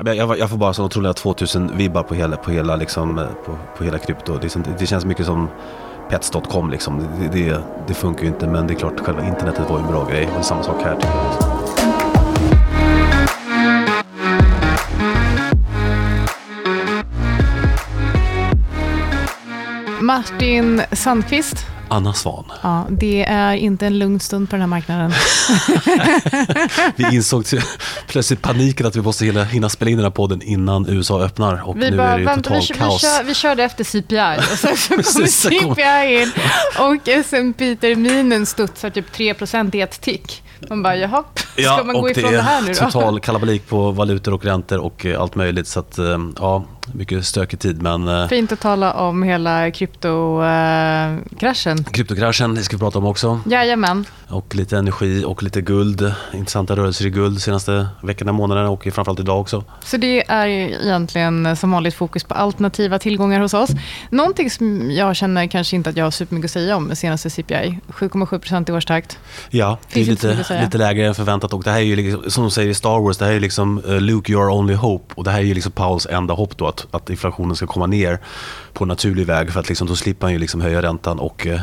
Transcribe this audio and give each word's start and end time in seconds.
Jag, 0.00 0.38
jag, 0.38 0.50
får 0.50 0.56
bara 0.56 0.74
så 0.74 0.84
otroliga 0.84 1.12
2000-vibbar 1.12 2.02
på 2.02 2.14
hela, 2.14 2.36
på 2.36 2.50
hela, 2.50 2.76
liksom, 2.76 3.18
eh, 3.18 3.26
på, 3.44 3.58
på 3.76 3.84
hela 3.84 3.98
krypto. 3.98 4.38
Det, 4.38 4.78
det 4.78 4.86
känns 4.86 5.04
mycket 5.04 5.26
som 5.26 5.48
pets.com 6.10 6.70
liksom. 6.70 7.08
Det, 7.20 7.28
det, 7.28 7.60
det 7.86 7.94
funkar 7.94 8.22
ju 8.22 8.28
inte 8.28 8.46
men 8.46 8.66
det 8.66 8.72
är 8.72 8.78
klart 8.78 9.00
själva 9.00 9.26
internetet 9.26 9.70
var 9.70 9.78
ju 9.78 9.84
en 9.84 9.90
bra 9.90 10.04
grej. 10.04 10.26
Och 10.26 10.32
det 10.32 10.38
är 10.38 10.42
samma 10.42 10.62
sak 10.62 10.82
här 10.82 10.94
tycker 10.94 11.08
jag. 11.08 11.24
Martin 20.02 20.82
Sandqvist. 20.92 21.66
Anna 21.92 22.12
Svan. 22.12 22.44
Ja, 22.62 22.86
det 22.90 23.24
är 23.24 23.54
inte 23.54 23.86
en 23.86 23.98
lugn 23.98 24.20
stund 24.20 24.50
på 24.50 24.56
den 24.56 24.60
här 24.60 24.66
marknaden. 24.68 25.12
Vi 26.96 27.16
insåg 27.16 27.44
till, 27.44 27.60
plötsligt 28.06 28.42
paniken 28.42 28.86
att 28.86 28.96
vi 28.96 29.00
måste 29.00 29.24
hinna, 29.24 29.44
hinna 29.44 29.68
spela 29.68 29.90
in 29.90 29.96
den 29.96 30.04
här 30.04 30.10
podden 30.10 30.42
innan 30.42 30.88
USA 30.88 31.20
öppnar. 31.20 31.68
Och 31.68 31.76
Vi 31.76 31.90
nu 31.90 31.96
bara, 31.96 32.08
är 32.08 32.18
det 32.18 32.24
vänta, 32.24 32.54
vi, 32.54 32.60
totalt 32.60 32.70
vi, 32.70 32.74
kaos. 32.74 33.00
kör, 33.02 33.24
vi 33.24 33.34
körde 33.34 33.64
efter 33.64 33.84
CPI 33.84 34.52
och 34.52 34.58
sen 34.58 34.76
så 34.76 34.94
kom 35.18 35.26
CPI 35.26 36.22
in 36.22 36.30
och 36.78 37.08
S&P-terminen 37.08 38.46
studsar 38.46 38.90
typ 38.90 39.16
3% 39.16 39.76
i 39.76 39.80
ett 39.80 40.00
tick. 40.00 40.42
Man 40.68 40.82
bara, 40.82 40.96
jaha, 40.96 41.24
ska 41.56 41.84
man 41.84 41.94
gå 41.94 42.00
och 42.00 42.10
ifrån 42.10 42.30
det 42.30 42.36
det, 42.36 42.42
här 42.42 42.58
är 42.58 42.66
nu 42.66 42.72
då? 42.72 42.84
total 42.84 43.20
kalabalik 43.20 43.68
på 43.68 43.90
valutor 43.90 44.34
och 44.34 44.44
räntor 44.44 44.78
och 44.78 45.06
eh, 45.06 45.20
allt 45.20 45.34
möjligt. 45.34 45.66
Så 45.68 45.80
att, 45.80 45.98
eh, 45.98 46.18
ja, 46.38 46.64
mycket 46.92 47.26
stökig 47.26 47.58
tid. 47.58 47.82
Men 47.82 48.08
eh, 48.08 48.28
Fint 48.28 48.52
att 48.52 48.60
tala 48.60 48.92
om 48.92 49.22
hela 49.22 49.70
kryptokraschen. 49.70 51.84
kryptokraschen, 51.84 52.54
det 52.54 52.62
ska 52.62 52.76
vi 52.76 52.80
prata 52.80 52.98
om 52.98 53.06
också. 53.06 53.40
Jajamän. 53.46 54.04
Och 54.28 54.54
lite 54.54 54.78
energi 54.78 55.24
och 55.26 55.42
lite 55.42 55.60
guld. 55.60 56.12
Intressanta 56.32 56.76
rörelser 56.76 57.06
i 57.06 57.10
guld 57.10 57.42
senaste 57.42 57.86
veckorna, 58.02 58.32
månaderna 58.32 58.70
och 58.70 58.88
framförallt 58.92 59.20
idag 59.20 59.40
också. 59.40 59.64
Så 59.84 59.96
det 59.96 60.30
är 60.30 60.46
egentligen 60.46 61.56
som 61.56 61.70
vanligt 61.70 61.94
fokus 61.94 62.24
på 62.24 62.34
alternativa 62.34 62.98
tillgångar 62.98 63.40
hos 63.40 63.54
oss. 63.54 63.70
Någonting 64.10 64.50
som 64.50 64.90
jag 64.90 65.16
känner 65.16 65.46
kanske 65.46 65.76
inte 65.76 65.90
att 65.90 65.96
jag 65.96 66.06
har 66.06 66.10
supermycket 66.10 66.48
att 66.48 66.52
säga 66.52 66.76
om 66.76 66.96
senaste 66.96 67.30
CPI. 67.30 67.78
7,7% 67.88 68.70
i 68.70 68.72
årstakt. 68.72 69.18
Ja, 69.50 69.78
det 69.92 70.00
är 70.00 70.04
lite, 70.04 70.60
lite 70.64 70.78
lägre 70.78 71.06
än 71.06 71.14
förväntat 71.14 71.52
och 71.52 71.62
det 71.62 71.70
här 71.70 71.78
är 71.78 71.82
ju 71.82 71.96
liksom, 71.96 72.30
som 72.30 72.44
de 72.44 72.50
säger 72.50 72.70
i 72.70 72.74
Star 72.74 73.00
Wars, 73.00 73.18
det 73.18 73.24
här 73.24 73.32
är 73.32 73.40
liksom 73.40 73.82
eh, 73.88 74.00
Luke 74.00 74.32
your 74.32 74.50
only 74.50 74.74
hope 74.74 75.14
och 75.16 75.24
det 75.24 75.30
här 75.30 75.38
är 75.38 75.42
ju 75.44 75.54
liksom 75.54 75.72
Pauls 75.72 76.06
enda 76.06 76.34
hopp 76.34 76.58
då 76.58 76.71
att, 76.72 76.86
att 76.90 77.10
inflationen 77.10 77.56
ska 77.56 77.66
komma 77.66 77.86
ner 77.86 78.18
på 78.72 78.84
naturlig 78.84 79.26
väg 79.26 79.52
för 79.52 79.60
att 79.60 79.68
liksom, 79.68 79.86
då 79.86 79.96
slipper 79.96 80.26
han 80.26 80.32
ju 80.32 80.38
liksom 80.38 80.60
höja 80.60 80.82
räntan 80.82 81.18
och 81.18 81.46
eh, 81.46 81.60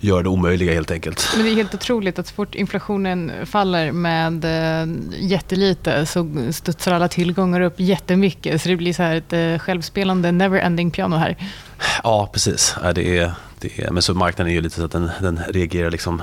göra 0.00 0.22
det 0.22 0.28
omöjliga 0.28 0.72
helt 0.72 0.90
enkelt. 0.90 1.28
Men 1.36 1.44
det 1.44 1.52
är 1.52 1.54
helt 1.54 1.74
otroligt 1.74 2.18
att 2.18 2.26
så 2.26 2.34
fort 2.34 2.54
inflationen 2.54 3.32
faller 3.46 3.92
med 3.92 4.44
eh, 4.44 4.94
jättelite 5.18 6.06
så 6.06 6.30
studsar 6.52 6.92
alla 6.92 7.08
tillgångar 7.08 7.60
upp 7.60 7.74
jättemycket. 7.76 8.62
Så 8.62 8.68
det 8.68 8.76
blir 8.76 8.92
så 8.92 9.02
här 9.02 9.16
ett 9.16 9.32
eh, 9.32 9.58
självspelande 9.58 10.30
never-ending 10.30 10.90
piano 10.90 11.16
här. 11.16 11.36
Ja, 12.02 12.30
precis. 12.32 12.76
Ja, 12.82 12.92
det 12.92 13.18
är, 13.18 13.32
det 13.60 13.78
är, 13.78 13.90
men 13.90 14.02
så 14.02 14.14
marknaden 14.14 14.50
är 14.50 14.54
ju 14.54 14.60
lite 14.60 14.76
så 14.76 14.84
att 14.84 14.92
den, 14.92 15.10
den 15.20 15.40
reagerar 15.48 15.90
liksom 15.90 16.22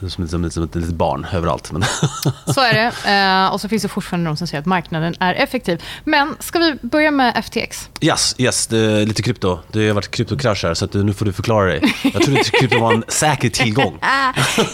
som, 0.00 0.28
som, 0.28 0.50
som 0.50 0.62
ett 0.62 0.74
litet 0.74 0.94
barn 0.94 1.26
överallt. 1.32 1.72
Men 1.72 1.82
Så 2.54 2.60
är 2.60 2.74
det. 2.74 3.10
Eh, 3.12 3.52
och 3.52 3.60
så 3.60 3.68
finns 3.68 3.82
det 3.82 3.88
fortfarande 3.88 4.30
de 4.30 4.36
som 4.36 4.46
säger 4.46 4.60
att 4.60 4.66
marknaden 4.66 5.14
är 5.20 5.34
effektiv. 5.34 5.82
Men 6.04 6.36
ska 6.40 6.58
vi 6.58 6.74
börja 6.82 7.10
med 7.10 7.44
FTX? 7.44 7.88
yes, 8.00 8.34
yes 8.38 8.70
lite 9.06 9.22
krypto. 9.22 9.58
Det 9.72 9.86
har 9.88 9.94
varit 9.94 10.10
kryptokrasch 10.10 10.64
här 10.64 10.74
så 10.74 10.84
att 10.84 10.94
nu 10.94 11.12
får 11.12 11.24
du 11.24 11.32
förklara 11.32 11.66
dig. 11.66 11.94
Jag 12.02 12.22
trodde 12.22 12.38
inte 12.38 12.50
krypto 12.50 12.80
var 12.80 12.92
en 12.92 13.04
säker 13.08 13.50
tillgång. 13.50 13.98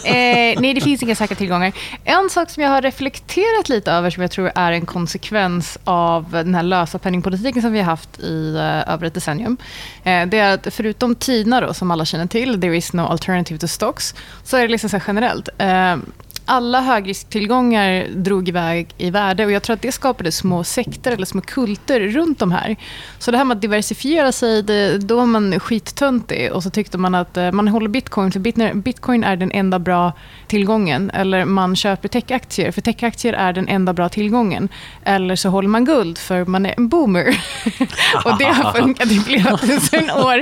Eh, 0.05 0.61
nej, 0.61 0.73
det 0.73 0.81
finns 0.81 1.03
inga 1.03 1.15
säkra 1.15 1.35
tillgångar. 1.35 1.71
En 2.03 2.29
sak 2.29 2.49
som 2.49 2.63
jag 2.63 2.69
har 2.69 2.81
reflekterat 2.81 3.69
lite 3.69 3.91
över, 3.91 4.09
som 4.09 4.21
jag 4.21 4.31
tror 4.31 4.51
är 4.55 4.71
en 4.71 4.85
konsekvens 4.85 5.77
av 5.83 6.31
den 6.31 6.55
här 6.55 6.63
lösa 6.63 6.99
penningpolitiken 6.99 7.61
som 7.61 7.71
vi 7.71 7.79
har 7.79 7.85
haft 7.85 8.19
i 8.19 8.55
eh, 8.55 8.93
över 8.93 9.07
ett 9.07 9.13
decennium, 9.13 9.57
eh, 10.03 10.25
det 10.25 10.37
är 10.37 10.53
att 10.53 10.67
förutom 10.73 11.15
TINA, 11.15 11.61
då, 11.61 11.73
som 11.73 11.91
alla 11.91 12.05
känner 12.05 12.27
till, 12.27 12.61
there 12.61 12.77
is 12.77 12.93
no 12.93 13.01
alternative 13.01 13.59
to 13.59 13.67
stocks, 13.67 14.15
så 14.43 14.57
är 14.57 14.61
det 14.61 14.67
liksom 14.67 14.89
så 14.89 14.95
här 14.95 15.01
generellt. 15.15 15.49
Eh, 15.57 15.97
alla 16.47 16.81
högrisktillgångar 16.81 18.07
drog 18.15 18.49
iväg 18.49 18.87
i 18.97 19.09
värde 19.09 19.45
och 19.45 19.51
jag 19.51 19.63
tror 19.63 19.73
att 19.73 19.81
det 19.81 19.91
skapade 19.91 20.31
små 20.31 20.63
sekter 20.63 21.11
eller 21.11 21.25
små 21.25 21.41
kulter 21.41 21.99
runt 21.99 22.39
de 22.39 22.51
här. 22.51 22.75
Så 23.19 23.31
det 23.31 23.37
här 23.37 23.45
med 23.45 23.55
att 23.55 23.61
diversifiera 23.61 24.31
sig, 24.31 24.63
det, 24.63 24.97
då 24.97 25.15
var 25.15 25.25
man 25.25 25.59
skittöntig 25.59 26.51
och 26.53 26.63
så 26.63 26.69
tyckte 26.69 26.97
man 26.97 27.15
att 27.15 27.37
eh, 27.37 27.51
man 27.51 27.67
håller 27.67 27.87
bitcoin 27.87 28.31
för 28.31 28.39
bitcoin- 28.39 28.81
bitcoin 28.81 29.23
är 29.23 29.35
den 29.35 29.51
enda 29.51 29.79
bra 29.79 30.13
tillgången. 30.47 31.11
Eller 31.13 31.45
man 31.45 31.75
köper 31.75 32.07
techaktier 32.07 32.71
för 32.71 32.81
techaktier 32.81 33.33
är 33.33 33.53
den 33.53 33.67
enda 33.67 33.93
bra 33.93 34.09
tillgången. 34.09 34.69
Eller 35.03 35.35
så 35.35 35.49
håller 35.49 35.69
man 35.69 35.85
guld 35.85 36.17
för 36.17 36.45
man 36.45 36.65
är 36.65 36.73
en 36.77 36.87
boomer. 36.87 37.27
och 38.25 38.37
det 38.37 38.45
har 38.45 38.73
funkat 38.73 39.11
i 39.11 39.19
flera 39.19 39.57
tusen 39.67 40.11
år. 40.11 40.41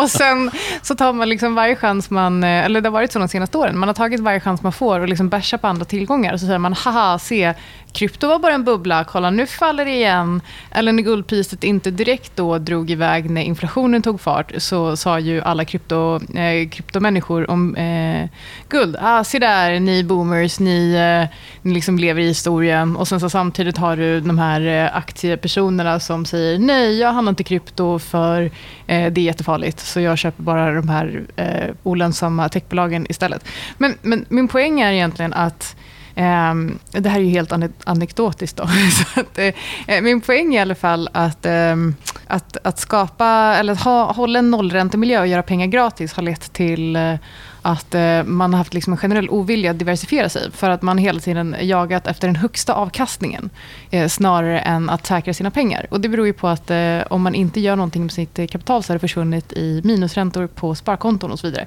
Och 0.00 0.10
sen 0.10 0.50
så 0.82 0.94
tar 0.94 1.12
man 1.12 1.28
liksom 1.28 1.54
varje 1.54 1.76
chans 1.76 2.10
man, 2.10 2.44
eh, 2.44 2.64
eller 2.64 2.80
det 2.80 2.88
har 2.88 2.92
varit 2.92 3.12
så 3.12 3.18
de 3.18 3.28
senaste 3.28 3.58
åren, 3.58 3.78
man 3.78 3.88
har 3.88 3.94
tagit 3.94 4.20
varje 4.20 4.40
chans 4.40 4.62
man 4.62 4.72
får 4.72 5.00
och 5.00 5.08
liksom 5.08 5.28
bärsar 5.38 5.58
på 5.58 5.66
andra 5.66 5.84
tillgångar. 5.84 6.32
Och 6.32 6.40
så 6.40 6.46
säger 6.46 6.58
man, 6.58 6.72
haha, 6.72 7.18
se, 7.18 7.54
krypto 7.92 8.26
var 8.28 8.38
bara 8.38 8.54
en 8.54 8.64
bubbla, 8.64 9.04
kolla 9.04 9.30
nu 9.30 9.46
faller 9.46 9.84
det 9.84 9.90
igen. 9.90 10.40
Eller 10.70 10.92
när 10.92 11.02
guldpriset 11.02 11.64
inte 11.64 11.90
direkt 11.90 12.36
då 12.36 12.58
drog 12.58 12.90
iväg 12.90 13.30
när 13.30 13.42
inflationen 13.42 14.02
tog 14.02 14.20
fart, 14.20 14.52
så 14.56 14.96
sa 14.96 15.18
ju 15.18 15.40
alla 15.40 15.64
krypto, 15.64 16.20
eh, 16.36 16.68
kryptomänniskor 16.68 17.50
om 17.50 17.76
eh, 17.76 18.28
guld, 18.68 18.96
ah, 19.00 19.24
se 19.24 19.38
där, 19.38 19.80
ni 19.80 20.04
boomers, 20.04 20.60
ni, 20.60 20.94
eh, 20.94 21.36
ni 21.62 21.74
liksom 21.74 21.98
lever 21.98 22.22
i 22.22 22.26
historien. 22.26 22.96
Och 22.96 23.08
sen 23.08 23.20
så 23.20 23.30
samtidigt 23.30 23.78
har 23.78 23.96
du 23.96 24.20
de 24.20 24.38
här 24.38 24.60
eh, 24.60 24.96
aktiepersonerna 24.96 26.00
som 26.00 26.24
säger, 26.24 26.58
nej, 26.58 26.98
jag 26.98 27.12
handlar 27.12 27.30
inte 27.30 27.44
krypto 27.44 27.98
för 27.98 28.42
eh, 28.86 29.12
det 29.12 29.20
är 29.20 29.24
jättefarligt, 29.24 29.80
så 29.80 30.00
jag 30.00 30.18
köper 30.18 30.42
bara 30.42 30.72
de 30.72 30.88
här 30.88 31.22
eh, 31.36 31.74
olönsamma 31.82 32.48
techbolagen 32.48 33.06
istället. 33.08 33.44
Men, 33.78 33.94
men 34.02 34.24
min 34.28 34.48
poäng 34.48 34.80
är 34.80 34.92
egentligen 34.92 35.27
att 35.32 35.76
ehm, 36.14 36.78
det 36.90 37.08
här 37.08 37.18
är 37.18 37.24
ju 37.24 37.30
helt 37.30 37.52
anekdotiskt. 37.84 38.56
Då. 38.56 38.66
Så 39.14 39.20
att, 39.20 39.38
eh, 39.38 39.52
eh, 39.86 40.02
min 40.02 40.20
poäng 40.20 40.54
är 40.54 40.58
i 40.58 40.62
alla 40.62 40.74
fall 40.74 41.08
att, 41.12 41.46
ehm, 41.46 41.94
att, 42.26 42.56
att 42.64 42.78
skapa, 42.78 43.56
eller 43.58 43.72
att 43.72 43.82
ha, 43.82 44.12
hålla 44.12 44.38
en 44.38 44.50
nollräntemiljö 44.50 45.20
och 45.20 45.26
göra 45.26 45.42
pengar 45.42 45.66
gratis 45.66 46.12
har 46.12 46.22
lett 46.22 46.52
till 46.52 46.96
eh, 46.96 47.14
att 47.62 47.94
eh, 47.94 48.22
man 48.24 48.52
har 48.52 48.58
haft 48.58 48.74
liksom 48.74 48.92
en 48.92 48.96
generell 48.96 49.30
ovilja 49.30 49.70
att 49.70 49.78
diversifiera 49.78 50.28
sig 50.28 50.50
för 50.52 50.70
att 50.70 50.82
man 50.82 50.98
hela 50.98 51.20
tiden 51.20 51.56
jagat 51.60 52.06
efter 52.06 52.28
den 52.28 52.36
högsta 52.36 52.74
avkastningen 52.74 53.50
eh, 53.90 54.08
snarare 54.08 54.60
än 54.60 54.90
att 54.90 55.06
säkra 55.06 55.34
sina 55.34 55.50
pengar. 55.50 55.86
Och 55.90 56.00
Det 56.00 56.08
beror 56.08 56.26
ju 56.26 56.32
på 56.32 56.48
att 56.48 56.70
eh, 56.70 57.00
om 57.10 57.22
man 57.22 57.34
inte 57.34 57.60
gör 57.60 57.76
någonting 57.76 58.02
med 58.02 58.12
sitt 58.12 58.34
kapital 58.34 58.82
så 58.82 58.92
har 58.92 58.94
det 58.94 59.00
försvunnit 59.00 59.52
i 59.52 59.80
minusräntor 59.84 60.46
på 60.46 60.74
sparkonton 60.74 61.32
och 61.32 61.38
så 61.38 61.46
vidare. 61.46 61.66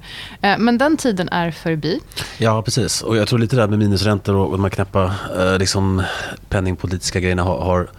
Men 0.57 0.77
den 0.77 0.97
tiden 0.97 1.29
är 1.29 1.51
förbi. 1.51 1.99
Ja, 2.37 2.61
precis. 2.61 3.01
Och 3.01 3.17
jag 3.17 3.27
tror 3.27 3.39
lite 3.39 3.55
det 3.55 3.61
här 3.61 3.69
med 3.69 3.79
minusräntor 3.79 4.35
och 4.35 4.51
de 4.51 4.63
här 4.63 4.69
knäppa 4.71 5.15
liksom, 5.59 6.03
penningpolitiska 6.49 7.19
grejerna 7.19 7.43
har, 7.43 7.61
har 7.61 7.89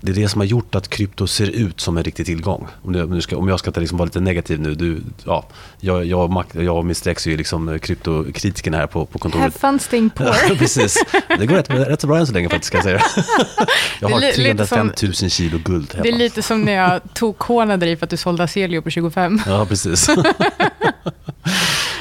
det 0.00 0.12
är 0.12 0.14
det 0.14 0.28
som 0.28 0.40
har 0.40 0.46
gjort 0.46 0.74
att 0.74 0.88
krypto 0.88 1.26
ser 1.26 1.46
ut 1.50 1.80
som 1.80 1.96
en 1.96 2.04
riktig 2.04 2.26
tillgång. 2.26 2.66
Om, 2.82 2.92
det, 2.92 3.02
om, 3.04 3.22
ska, 3.22 3.36
om 3.36 3.48
jag 3.48 3.58
ska 3.58 3.70
ta 3.70 3.80
liksom 3.80 3.98
vara 3.98 4.04
lite 4.06 4.20
negativ 4.20 4.60
nu. 4.60 4.74
Du, 4.74 5.00
ja, 5.24 5.46
jag, 5.80 6.04
jag, 6.04 6.44
jag 6.52 6.76
och 6.76 6.84
min 6.86 6.94
Strex 6.94 7.26
är 7.26 7.30
ju 7.30 7.36
liksom 7.36 7.78
kryptokritikerna 7.78 8.76
här 8.76 8.86
på, 8.86 9.06
på 9.06 9.18
Have 9.18 9.30
kontoret. 9.32 9.60
fun 9.60 9.78
staying 9.78 10.10
poor. 10.16 10.56
Precis. 10.56 11.04
Det 11.38 11.46
går 11.46 11.56
rätt, 11.56 11.70
rätt 11.70 12.00
så 12.00 12.06
bra 12.06 12.18
än 12.18 12.26
så 12.26 12.32
länge 12.32 12.48
faktiskt 12.48 12.66
ska 12.66 12.76
jag 12.76 12.84
säga. 12.84 13.02
Jag 14.00 14.08
har 14.08 14.20
li- 14.20 14.26
lite 14.26 14.42
305 14.66 14.92
som- 14.96 15.06
000 15.22 15.30
kilo 15.30 15.58
guld 15.64 15.92
hemma. 15.92 16.02
Det 16.02 16.08
är 16.08 16.16
lite 16.18 16.42
som 16.42 16.62
när 16.62 16.72
jag 16.72 17.00
tog 17.14 17.36
hånade 17.42 17.86
dig 17.86 17.96
för 17.96 18.06
att 18.06 18.10
du 18.10 18.16
sålde 18.16 18.42
Aselio 18.44 18.80
på 18.82 18.90
25. 18.90 19.40
Ja, 19.46 19.66
precis. 19.68 20.08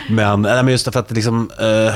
men, 0.10 0.42
nej, 0.42 0.64
men 0.64 0.68
just 0.72 0.94
för 0.94 1.00
att 1.00 1.12
liksom... 1.12 1.50
Eh, 1.60 1.94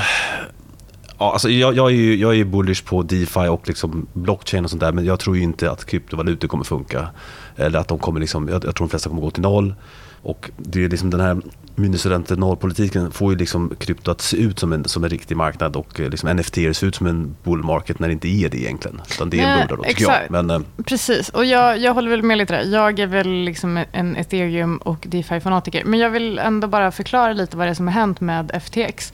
ja, 1.21 1.31
alltså 1.31 1.49
jag, 1.49 1.75
jag, 1.75 1.91
är 1.91 1.95
ju, 1.95 2.15
jag 2.15 2.35
är 2.35 2.45
bullish 2.45 2.83
på 2.85 3.03
DeFi 3.03 3.47
och 3.47 3.67
liksom 3.67 4.07
blockchain 4.13 4.63
och 4.63 4.69
sånt 4.69 4.79
där. 4.79 4.91
Men 4.91 5.05
jag 5.05 5.19
tror 5.19 5.37
inte 5.37 5.71
att 5.71 5.85
kryptovalutor 5.85 6.47
kommer 6.47 6.63
funka. 6.63 7.09
Eller 7.55 7.79
att 7.79 7.87
de 7.87 7.99
kommer 7.99 8.19
liksom, 8.19 8.47
jag, 8.47 8.65
jag 8.65 8.75
tror 8.75 8.87
de 8.87 8.89
flesta 8.89 9.09
kommer 9.09 9.21
gå 9.21 9.31
till 9.31 9.41
noll. 9.41 9.75
Och 10.23 10.49
det 10.57 10.83
är 10.83 10.89
liksom 10.89 11.09
den 11.09 11.19
här 11.19 11.37
minusränte 11.75 12.35
nollpolitiken 12.35 13.11
får 13.11 13.31
ju 13.31 13.37
liksom 13.37 13.75
krypto 13.79 14.11
att 14.11 14.21
se 14.21 14.37
ut 14.37 14.59
som 14.59 14.73
en, 14.73 14.85
som 14.85 15.03
en 15.03 15.09
riktig 15.09 15.37
marknad 15.37 15.75
och 15.75 15.99
eh, 15.99 16.09
liksom 16.09 16.29
NFT 16.37 16.55
ser 16.55 16.85
ut 16.85 16.95
som 16.95 17.07
en 17.07 17.35
bull 17.43 17.63
market 17.63 17.99
när 17.99 18.07
det 18.07 18.13
inte 18.13 18.27
är 18.27 18.49
det 18.49 18.57
egentligen. 18.57 19.01
Utan 19.11 19.29
det 19.29 19.39
är 19.39 19.43
en 19.43 19.57
Nej, 19.57 19.67
bull 19.67 19.77
då, 19.77 19.83
tycker 19.83 20.03
jag. 20.03 20.31
Men, 20.31 20.49
eh, 20.49 20.59
Precis, 20.85 21.29
och 21.29 21.45
jag, 21.45 21.77
jag 21.79 21.93
håller 21.93 22.09
väl 22.09 22.23
med 22.23 22.37
lite 22.37 22.53
där. 22.53 22.63
Jag 22.63 22.99
är 22.99 23.07
väl 23.07 23.27
liksom 23.27 23.83
en 23.91 24.15
ethereum 24.15 24.77
och 24.77 25.07
DeFi-fanatiker. 25.09 25.85
Men 25.85 25.99
jag 25.99 26.09
vill 26.09 26.39
ändå 26.39 26.67
bara 26.67 26.91
förklara 26.91 27.33
lite 27.33 27.57
vad 27.57 27.67
det 27.67 27.71
är 27.71 27.75
som 27.75 27.87
har 27.87 27.93
hänt 27.93 28.21
med 28.21 28.51
FTX. 28.63 29.13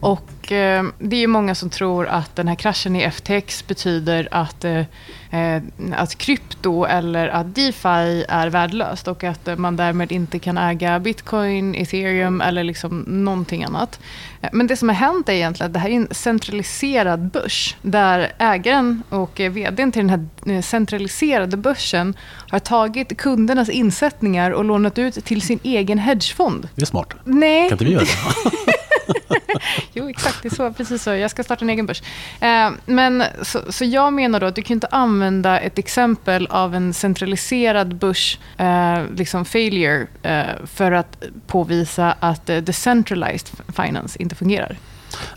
Och 0.00 0.30
eh, 0.52 0.84
det 0.98 1.16
är 1.16 1.26
många 1.26 1.54
som 1.54 1.70
tror 1.70 2.06
att 2.06 2.36
den 2.36 2.48
här 2.48 2.54
kraschen 2.54 2.96
i 2.96 3.10
FTX 3.10 3.66
betyder 3.66 4.28
att, 4.30 4.64
eh, 4.64 4.84
eh, 5.30 5.62
att 5.96 6.18
krypto 6.18 6.84
eller 6.84 7.28
att 7.28 7.54
DeFi 7.54 8.24
är 8.28 8.46
värdelöst 8.50 9.08
och 9.08 9.24
att 9.24 9.48
eh, 9.48 9.56
man 9.56 9.76
därmed 9.76 10.12
inte 10.12 10.38
kan 10.38 10.58
äga 10.58 10.98
bitcoin, 10.98 11.74
ethereum 11.74 12.40
eller 12.40 12.64
liksom 12.64 13.04
någonting 13.06 13.64
annat. 13.64 14.00
Eh, 14.40 14.48
men 14.52 14.66
det 14.66 14.76
som 14.76 14.88
har 14.88 14.96
hänt 14.96 15.28
är 15.28 15.32
egentligen 15.32 15.66
att 15.66 15.72
det 15.72 15.78
här 15.78 15.90
är 15.90 15.94
en 15.94 16.08
centraliserad 16.10 17.30
börs 17.30 17.76
där 17.82 18.32
ägaren 18.38 19.02
och 19.08 19.40
vdn 19.40 19.92
till 19.92 20.06
den 20.06 20.10
här 20.10 20.62
centraliserade 20.62 21.56
börsen 21.56 22.14
har 22.50 22.58
tagit 22.58 23.16
kundernas 23.16 23.68
insättningar 23.68 24.50
och 24.50 24.64
lånat 24.64 24.98
ut 24.98 25.24
till 25.24 25.42
sin 25.42 25.58
egen 25.62 25.98
hedgefond. 25.98 26.68
Det 26.74 26.82
är 26.82 26.86
smart. 26.86 27.14
Nej. 27.24 27.68
Kan 27.68 27.74
inte 27.74 27.84
vi 27.84 27.92
göra 27.92 28.04
det? 28.04 28.68
jo, 29.92 30.08
exakt. 30.08 30.42
Det 30.42 30.48
är 30.48 30.54
så, 30.54 30.72
precis 30.72 31.02
så. 31.02 31.10
Jag 31.10 31.30
ska 31.30 31.44
starta 31.44 31.64
en 31.64 31.70
egen 31.70 31.86
börs. 31.86 32.02
Eh, 32.40 32.70
men, 32.86 33.24
så, 33.42 33.72
så, 33.72 33.84
jag 33.84 34.12
menar 34.12 34.40
då 34.40 34.46
att 34.46 34.54
du 34.54 34.62
kan 34.62 34.74
inte 34.74 34.86
använda 34.86 35.60
ett 35.60 35.78
exempel 35.78 36.46
av 36.46 36.74
en 36.74 36.94
centraliserad 36.94 37.96
börs, 37.96 38.38
eh, 38.56 39.02
liksom 39.16 39.44
failure, 39.44 40.06
eh, 40.22 40.66
för 40.66 40.92
att 40.92 41.24
påvisa 41.46 42.14
att 42.20 42.50
eh, 42.50 42.56
decentralized 42.56 43.48
finance 43.76 44.22
inte 44.22 44.34
fungerar. 44.34 44.76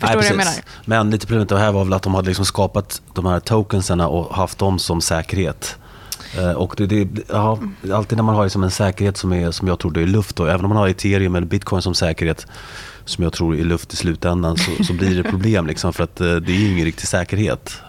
Förstår 0.00 0.24
jag 0.24 0.36
menar? 0.36 0.52
Men 0.84 1.10
lite 1.10 1.26
problemet 1.26 1.50
här 1.50 1.72
var 1.72 1.84
väl 1.84 1.92
att 1.92 2.02
de 2.02 2.14
hade 2.14 2.28
liksom 2.28 2.44
skapat 2.44 3.02
de 3.14 3.26
här 3.26 3.40
tokenserna 3.40 4.08
och 4.08 4.34
haft 4.34 4.58
dem 4.58 4.78
som 4.78 5.00
säkerhet. 5.00 5.78
Eh, 6.38 6.52
och 6.52 6.74
det, 6.76 6.86
det, 6.86 7.22
ja, 7.28 7.58
alltid 7.92 8.18
när 8.18 8.22
man 8.22 8.34
har 8.34 8.44
liksom 8.44 8.62
en 8.62 8.70
säkerhet 8.70 9.16
som, 9.16 9.32
är, 9.32 9.50
som 9.50 9.68
jag 9.68 9.78
tror 9.78 9.90
det 9.90 10.02
är 10.02 10.06
luft, 10.06 10.36
då, 10.36 10.46
även 10.46 10.64
om 10.64 10.68
man 10.68 10.78
har 10.78 10.88
ethereum 10.88 11.34
eller 11.34 11.46
bitcoin 11.46 11.82
som 11.82 11.94
säkerhet, 11.94 12.46
som 13.04 13.24
jag 13.24 13.32
tror 13.32 13.56
är 13.56 13.64
luft 13.64 13.92
i 13.92 13.96
slutändan, 13.96 14.56
så, 14.56 14.84
så 14.84 14.92
blir 14.92 15.22
det 15.22 15.30
problem. 15.30 15.66
Liksom, 15.66 15.92
för 15.92 16.04
att 16.04 16.20
eh, 16.20 16.36
det 16.36 16.52
är 16.52 16.72
ingen 16.72 16.84
riktig 16.84 17.08
säkerhet. 17.08 17.82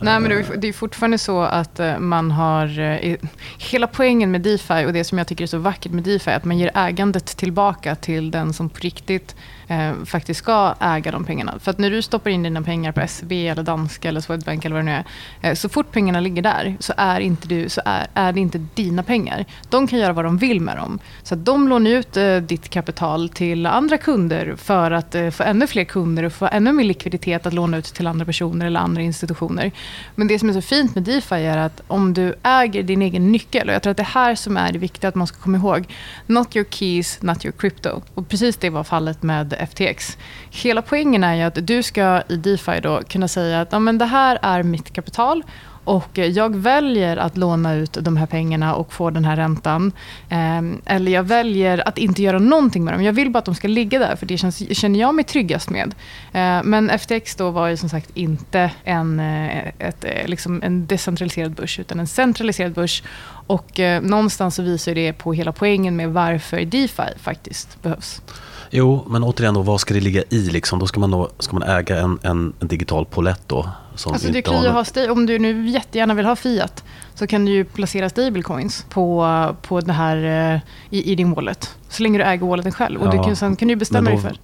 Nej, 0.00 0.20
men 0.20 0.60
det 0.60 0.68
är 0.68 0.72
fortfarande 0.72 1.18
så 1.18 1.42
att 1.42 1.80
eh, 1.80 1.98
man 1.98 2.30
har... 2.30 2.78
Eh, 2.78 3.16
hela 3.58 3.86
poängen 3.86 4.30
med 4.30 4.40
DeFi 4.40 4.86
och 4.86 4.92
det 4.92 5.04
som 5.04 5.18
jag 5.18 5.26
tycker 5.26 5.44
är 5.44 5.48
så 5.48 5.58
vackert 5.58 5.92
med 5.92 6.04
DeFi 6.04 6.30
är 6.30 6.36
att 6.36 6.44
man 6.44 6.58
ger 6.58 6.70
ägandet 6.74 7.26
tillbaka 7.26 7.94
till 7.94 8.30
den 8.30 8.52
som 8.52 8.68
på 8.68 8.78
riktigt 8.80 9.36
eh, 9.68 10.04
faktiskt 10.04 10.38
ska 10.38 10.74
äga 10.80 11.10
de 11.10 11.24
pengarna. 11.24 11.58
För 11.58 11.70
att 11.70 11.78
när 11.78 11.90
du 11.90 12.02
stoppar 12.02 12.30
in 12.30 12.42
dina 12.42 12.62
pengar 12.62 12.92
på 12.92 13.08
SEB, 13.08 13.32
eller 13.32 13.62
Danske 13.62 14.08
eller 14.08 14.20
Swedbank 14.20 14.64
eller 14.64 14.76
vad 14.76 14.84
det 14.84 14.90
nu 14.90 15.04
är. 15.40 15.50
Eh, 15.50 15.54
så 15.54 15.68
fort 15.68 15.92
pengarna 15.92 16.20
ligger 16.20 16.42
där 16.42 16.76
så 16.80 16.92
är, 16.96 17.20
inte 17.20 17.48
du, 17.48 17.68
så 17.68 17.80
är, 17.84 18.06
är 18.14 18.32
det 18.32 18.40
inte 18.40 18.66
dina 18.74 19.02
pengar. 19.02 19.44
De 19.68 19.86
kan 19.86 19.98
göra 19.98 20.12
vad 20.12 20.24
de 20.24 20.38
vill 20.38 20.60
med 20.60 20.76
dem. 20.76 20.98
Så 21.22 21.34
att 21.34 21.44
de 21.44 21.68
lånar 21.68 21.90
ut 21.90 22.16
eh, 22.16 22.36
ditt 22.36 22.68
kapital 22.68 23.28
till 23.28 23.66
andra 23.66 23.98
kunder 23.98 24.56
för 24.56 24.90
att 24.90 25.14
eh, 25.14 25.30
få 25.30 25.42
ännu 25.42 25.66
fler 25.66 25.84
kunder 25.84 26.22
och 26.22 26.32
få 26.32 26.48
ännu 26.52 26.72
mer 26.72 26.84
likviditet 26.84 27.46
att 27.46 27.52
låna 27.52 27.76
ut 27.76 27.84
till 27.84 28.06
andra 28.06 28.24
personer 28.24 28.66
eller 28.66 28.80
andra 28.80 29.02
institutioner. 29.02 29.70
Men 30.14 30.28
det 30.28 30.38
som 30.38 30.48
är 30.48 30.52
så 30.52 30.60
fint 30.60 30.94
med 30.94 31.04
DeFi 31.04 31.34
är 31.34 31.58
att 31.58 31.82
om 31.86 32.14
du 32.14 32.34
äger 32.42 32.82
din 32.82 33.02
egen 33.02 33.32
nyckel, 33.32 33.68
och 33.68 33.74
jag 33.74 33.82
tror 33.82 33.90
att 33.90 33.96
det 33.96 34.02
här 34.02 34.34
som 34.34 34.56
är 34.56 34.72
det 34.72 34.78
viktiga 34.78 35.08
att 35.08 35.14
man 35.14 35.26
ska 35.26 35.38
komma 35.38 35.56
ihåg. 35.56 35.84
Not 36.26 36.56
your 36.56 36.66
keys, 36.70 37.22
not 37.22 37.44
your 37.44 37.52
crypto. 37.52 38.02
Och 38.14 38.28
precis 38.28 38.56
det 38.56 38.70
var 38.70 38.84
fallet 38.84 39.22
med 39.22 39.54
FTX. 39.66 40.18
Hela 40.50 40.82
poängen 40.82 41.24
är 41.24 41.34
ju 41.34 41.42
att 41.42 41.66
du 41.66 41.82
ska 41.82 42.22
i 42.28 42.36
DeFi 42.36 42.80
då 42.82 43.02
kunna 43.08 43.28
säga 43.28 43.60
att 43.60 43.72
ja, 43.72 43.78
men 43.78 43.98
det 43.98 44.04
här 44.04 44.38
är 44.42 44.62
mitt 44.62 44.92
kapital 44.92 45.42
och 45.88 46.18
jag 46.18 46.56
väljer 46.56 47.16
att 47.16 47.36
låna 47.36 47.74
ut 47.74 47.98
de 48.00 48.16
här 48.16 48.26
pengarna 48.26 48.74
och 48.74 48.92
få 48.92 49.10
den 49.10 49.24
här 49.24 49.36
räntan. 49.36 49.92
Ehm, 50.28 50.80
eller 50.84 51.12
jag 51.12 51.22
väljer 51.22 51.88
att 51.88 51.98
inte 51.98 52.22
göra 52.22 52.38
någonting 52.38 52.84
med 52.84 52.94
dem. 52.94 53.02
Jag 53.02 53.12
vill 53.12 53.30
bara 53.30 53.38
att 53.38 53.44
de 53.44 53.54
ska 53.54 53.68
ligga 53.68 53.98
där, 53.98 54.16
för 54.16 54.26
det 54.26 54.38
känns, 54.38 54.78
känner 54.78 55.00
jag 55.00 55.14
mig 55.14 55.24
tryggast 55.24 55.70
med. 55.70 55.94
Ehm, 56.32 56.70
men 56.70 56.90
FTX 56.90 57.36
då 57.36 57.50
var 57.50 57.68
ju 57.68 57.76
som 57.76 57.88
sagt 57.88 58.10
inte 58.14 58.70
en, 58.84 59.20
eh, 59.20 59.68
ett, 59.78 60.04
eh, 60.04 60.26
liksom 60.26 60.62
en 60.62 60.86
decentraliserad 60.86 61.52
börs, 61.52 61.78
utan 61.78 62.00
en 62.00 62.06
centraliserad 62.06 62.72
börs. 62.72 63.02
Och 63.46 63.80
eh, 63.80 64.02
någonstans 64.02 64.54
så 64.54 64.62
visar 64.62 64.94
det 64.94 65.12
på 65.12 65.32
hela 65.32 65.52
poängen 65.52 65.96
med 65.96 66.12
varför 66.12 66.64
DeFi 66.64 67.18
faktiskt 67.18 67.82
behövs. 67.82 68.22
Jo, 68.70 69.04
men 69.08 69.24
återigen 69.24 69.54
då, 69.54 69.62
vad 69.62 69.80
ska 69.80 69.94
det 69.94 70.00
ligga 70.00 70.22
i? 70.30 70.50
Liksom? 70.50 70.78
Då 70.78 70.86
ska 70.86 71.00
man, 71.00 71.10
då, 71.10 71.30
ska 71.38 71.58
man 71.58 71.68
äga 71.68 71.98
en, 71.98 72.18
en, 72.22 72.52
en 72.60 72.68
digital 72.68 73.04
polett 73.04 73.42
då? 73.46 73.68
Som 73.94 74.12
alltså, 74.12 74.32
du 74.32 74.42
kan 74.42 74.62
ju 74.62 74.68
ha 74.68 74.84
om 75.10 75.26
du 75.26 75.38
nu 75.38 75.68
jättegärna 75.68 76.14
vill 76.14 76.26
ha 76.26 76.36
Fiat 76.36 76.84
så 77.18 77.26
kan 77.26 77.44
du 77.44 77.52
ju 77.52 77.64
placera 77.64 78.08
stablecoins 78.08 78.86
på, 78.88 79.26
på 79.62 79.80
det 79.80 79.92
här, 79.92 80.16
eh, 80.54 80.60
i, 80.90 81.12
i 81.12 81.14
din 81.14 81.32
wallet. 81.32 81.74
Så 81.88 82.02
länge 82.02 82.18
du 82.18 82.24
äger 82.24 82.46
walleten 82.46 82.72
själv. 82.72 83.00
Och 83.00 83.06
ja, 83.06 83.10
du 83.10 83.24
kan, 83.24 83.36
sen 83.36 83.56
kan 83.56 83.68
du 83.68 83.76
bestämma 83.76 84.10
då, 84.10 84.16
dig 84.16 84.22
för. 84.22 84.36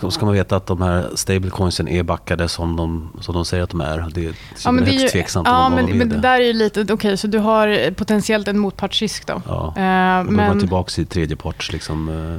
Då 0.00 0.10
ska 0.10 0.24
man 0.24 0.34
veta 0.34 0.56
att 0.56 0.66
de 0.66 0.82
här 0.82 1.10
stablecoinsen 1.14 1.88
är 1.88 2.02
backade 2.02 2.48
som 2.48 2.76
de, 2.76 3.10
som 3.20 3.34
de 3.34 3.44
säger 3.44 3.62
att 3.62 3.70
de 3.70 3.80
är. 3.80 4.10
Det 4.14 4.26
är 4.26 4.34
ja, 4.64 4.72
men 4.72 4.84
det 4.84 4.90
är 4.90 5.00
ju, 5.00 5.08
tveksamt 5.08 5.48
ja, 5.48 5.68
men, 5.68 5.98
men 5.98 6.08
det 6.08 6.18
där 6.18 6.40
är 6.40 6.44
ju 6.44 6.52
lite... 6.52 6.80
Okej, 6.80 6.94
okay, 6.94 7.16
så 7.16 7.26
du 7.26 7.38
har 7.38 7.90
potentiellt 7.90 8.48
en 8.48 8.58
motpartsrisk 8.58 9.26
då. 9.26 9.42
Ja, 9.46 9.52
uh, 9.52 9.60
och 9.60 9.74
då 9.74 10.30
men, 10.30 10.40
är 10.40 10.48
man 10.48 10.58
tillbaka 10.58 11.02
i 11.02 11.04
tredjeparts 11.04 11.72
liksom, 11.72 12.08
uh, 12.08 12.36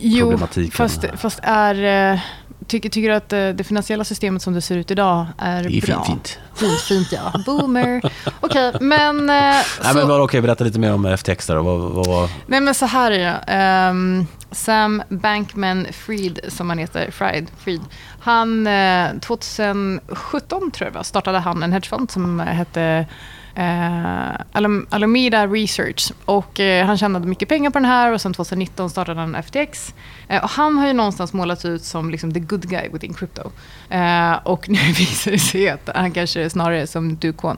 jo. 0.00 0.38
Fast, 0.72 1.04
fast 1.16 1.40
är... 1.42 2.12
Uh, 2.14 2.20
Tycker, 2.66 2.88
tycker 2.88 3.08
du 3.08 3.14
att 3.14 3.32
eh, 3.32 3.48
det 3.48 3.64
finansiella 3.64 4.04
systemet 4.04 4.42
som 4.42 4.54
det 4.54 4.60
ser 4.60 4.76
ut 4.76 4.90
idag 4.90 5.26
är, 5.38 5.62
det 5.62 5.76
är 5.76 5.86
bra? 5.86 6.04
Fint, 6.04 6.38
fint. 6.54 6.80
Fint, 6.80 7.12
ja. 7.12 7.42
Boomer. 7.46 8.00
Okej, 8.40 8.68
okay, 8.68 8.86
men... 8.86 9.13
Eh, 9.20 9.26
Nej, 9.26 9.64
så... 9.80 9.94
men 9.94 10.04
okej, 10.04 10.20
okay, 10.20 10.40
berätta 10.40 10.64
lite 10.64 10.78
mer 10.78 10.92
om 10.92 11.16
FTX 11.16 11.46
där. 11.46 11.56
Vad, 11.56 12.06
vad. 12.06 12.28
Nej, 12.46 12.60
men 12.60 12.74
så 12.74 12.86
här 12.86 13.10
är 13.10 13.18
det. 13.18 13.90
Um, 13.90 14.26
Sam 14.50 15.02
Bankman-Fried, 15.08 16.38
som 16.48 16.68
han 16.68 16.78
heter, 16.78 17.10
Fried, 17.10 17.46
Fried. 17.58 17.80
Han, 18.20 18.66
uh, 18.66 19.20
2017 19.20 20.70
tror 20.70 20.88
jag 20.88 20.94
var, 20.94 21.02
startade 21.02 21.38
han 21.38 21.62
en 21.62 21.72
hedgefond 21.72 22.10
som 22.10 22.40
hette 22.40 23.06
eh, 23.54 24.40
Alameda 24.90 25.46
Research. 25.46 26.12
Och, 26.24 26.60
eh, 26.60 26.86
han 26.86 26.98
tjänade 26.98 27.26
mycket 27.26 27.48
pengar 27.48 27.70
på 27.70 27.78
den 27.78 27.88
här 27.88 28.12
och 28.12 28.20
sen 28.20 28.34
2019 28.34 28.90
startade 28.90 29.20
han 29.20 29.34
FTX. 29.34 29.94
Eh, 30.28 30.42
och 30.44 30.50
han 30.50 30.78
har 30.78 30.86
ju 30.86 30.92
någonstans 30.92 31.32
målats 31.32 31.64
ut 31.64 31.84
som 31.84 32.10
liksom, 32.10 32.32
the 32.34 32.40
good 32.40 32.68
guy 32.68 32.88
within 32.92 33.14
crypto. 33.14 33.50
Eh, 33.90 34.32
och 34.42 34.68
nu 34.68 34.78
visar 34.78 35.30
det 35.30 35.38
sig 35.38 35.68
att 35.68 35.90
han 35.94 36.12
kanske 36.12 36.42
är 36.42 36.48
snarare 36.48 36.86
som 36.86 37.16
Dukon. 37.16 37.56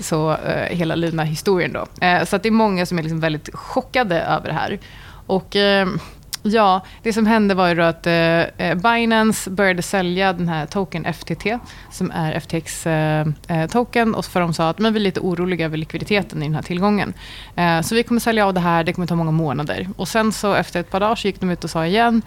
Så 0.00 0.32
eh, 0.32 0.76
hela 0.76 0.94
lina 0.94 1.24
historien 1.24 1.72
då. 1.72 2.06
Eh, 2.06 2.24
så 2.24 2.36
att 2.36 2.42
det 2.42 2.48
är 2.48 2.50
många 2.50 2.86
som 2.86 2.98
är 2.98 3.02
liksom 3.02 3.20
väldigt 3.20 3.54
chockade 3.54 4.20
över 4.20 4.48
det 4.48 4.54
här. 4.54 4.78
Och 5.26 5.56
ehm, 5.56 5.98
Ja, 6.48 6.80
det 7.02 7.12
som 7.12 7.26
hände 7.26 7.54
var 7.54 7.68
ju 7.68 7.82
att 7.82 8.06
eh, 8.06 8.40
eh, 8.40 8.74
Binance 8.74 9.50
började 9.50 9.82
sälja 9.82 10.32
den 10.32 10.48
här 10.48 10.66
token 10.66 11.04
FTT, 11.14 11.46
som 11.90 12.10
är 12.10 12.32
FTX-token, 12.32 14.08
eh, 14.08 14.12
eh 14.12 14.18
och 14.18 14.24
för 14.24 14.40
de 14.40 14.54
sa 14.54 14.68
att 14.68 14.78
men 14.78 14.92
vi 14.92 14.98
är 14.98 15.02
lite 15.02 15.20
oroliga 15.20 15.66
över 15.66 15.76
likviditeten 15.76 16.42
i 16.42 16.46
den 16.46 16.54
här 16.54 16.62
tillgången. 16.62 17.14
Eh, 17.56 17.80
så 17.80 17.94
vi 17.94 18.02
kommer 18.02 18.20
sälja 18.20 18.46
av 18.46 18.54
det 18.54 18.60
här, 18.60 18.84
det 18.84 18.92
kommer 18.92 19.06
ta 19.06 19.14
många 19.14 19.30
månader. 19.30 19.88
Och 19.96 20.08
sen 20.08 20.32
så 20.32 20.54
efter 20.54 20.80
ett 20.80 20.90
par 20.90 21.00
dagar 21.00 21.14
så 21.14 21.28
gick 21.28 21.40
de 21.40 21.50
ut 21.50 21.64
och 21.64 21.70
sa 21.70 21.86
igen, 21.86 22.22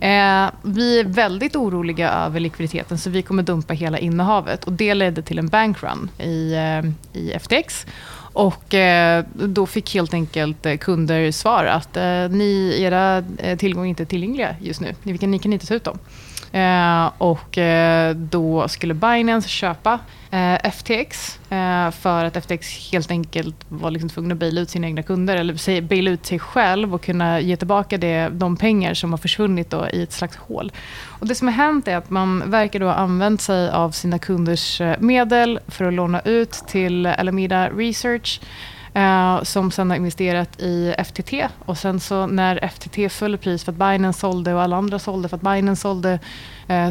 eh, 0.00 0.50
vi 0.62 1.00
är 1.00 1.04
väldigt 1.04 1.56
oroliga 1.56 2.10
över 2.10 2.40
likviditeten, 2.40 2.98
så 2.98 3.10
vi 3.10 3.22
kommer 3.22 3.42
dumpa 3.42 3.74
hela 3.74 3.98
innehavet. 3.98 4.64
Och 4.64 4.72
det 4.72 4.94
ledde 4.94 5.22
till 5.22 5.38
en 5.38 5.48
bankrun 5.48 6.10
i, 6.18 6.54
eh, 6.54 7.20
i 7.20 7.32
FTX. 7.32 7.86
Och 8.40 8.74
eh, 8.74 9.24
då 9.34 9.66
fick 9.66 9.94
helt 9.94 10.14
enkelt 10.14 10.66
eh, 10.66 10.76
kunder 10.76 11.30
svar 11.32 11.64
att 11.64 11.96
eh, 11.96 12.28
ni, 12.28 12.78
era 12.82 13.24
eh, 13.38 13.58
tillgångar 13.58 13.88
inte 13.88 14.02
är 14.02 14.04
tillgängliga 14.04 14.56
just 14.60 14.80
nu. 14.80 14.94
Ni 15.02 15.18
kan, 15.18 15.30
ni 15.30 15.38
kan 15.38 15.52
inte 15.52 15.66
ta 15.66 15.74
ut 15.74 15.84
dem. 15.84 15.98
Eh, 16.52 17.10
och 17.18 17.58
eh, 17.58 18.14
då 18.14 18.68
skulle 18.68 18.94
Binance 18.94 19.48
köpa 19.48 19.98
eh, 20.30 20.70
FTX 20.70 21.38
för 21.92 22.24
att 22.24 22.36
FTX 22.36 22.92
helt 22.92 23.10
enkelt 23.10 23.56
var 23.68 23.90
liksom 23.90 24.08
tvungna 24.08 24.32
att 24.32 24.38
baila 24.38 24.60
ut 24.60 24.70
sina 24.70 24.86
egna 24.86 25.02
kunder 25.02 25.36
eller 25.36 25.80
baila 25.80 26.10
ut 26.10 26.26
sig 26.26 26.38
själv 26.38 26.94
och 26.94 27.02
kunna 27.02 27.40
ge 27.40 27.56
tillbaka 27.56 27.98
det, 27.98 28.28
de 28.28 28.56
pengar 28.56 28.94
som 28.94 29.10
har 29.10 29.18
försvunnit 29.18 29.70
då 29.70 29.88
i 29.92 30.02
ett 30.02 30.12
slags 30.12 30.36
hål. 30.36 30.72
Och 31.06 31.26
det 31.26 31.34
som 31.34 31.48
har 31.48 31.54
hänt 31.54 31.88
är 31.88 31.96
att 31.96 32.10
man 32.10 32.50
verkar 32.50 32.80
då 32.80 32.86
ha 32.86 32.94
använt 32.94 33.40
sig 33.40 33.70
av 33.70 33.90
sina 33.90 34.18
kunders 34.18 34.80
medel 34.98 35.60
för 35.68 35.84
att 35.84 35.94
låna 35.94 36.20
ut 36.20 36.52
till 36.52 37.06
Alameda 37.06 37.68
Research 37.68 38.40
eh, 38.94 39.42
som 39.42 39.70
sen 39.70 39.90
har 39.90 39.96
investerat 39.96 40.60
i 40.60 40.94
FTT. 41.04 41.32
Och 41.58 41.78
sen 41.78 42.00
så 42.00 42.26
när 42.26 42.68
FTT 42.68 43.12
föll 43.12 43.38
pris 43.38 43.64
för 43.64 43.72
att 43.72 43.78
Binance 43.78 44.20
sålde 44.20 44.54
och 44.54 44.62
alla 44.62 44.76
andra 44.76 44.98
sålde 44.98 45.28
för 45.28 45.36
att 45.36 45.42
Binance 45.42 45.82
sålde 45.82 46.18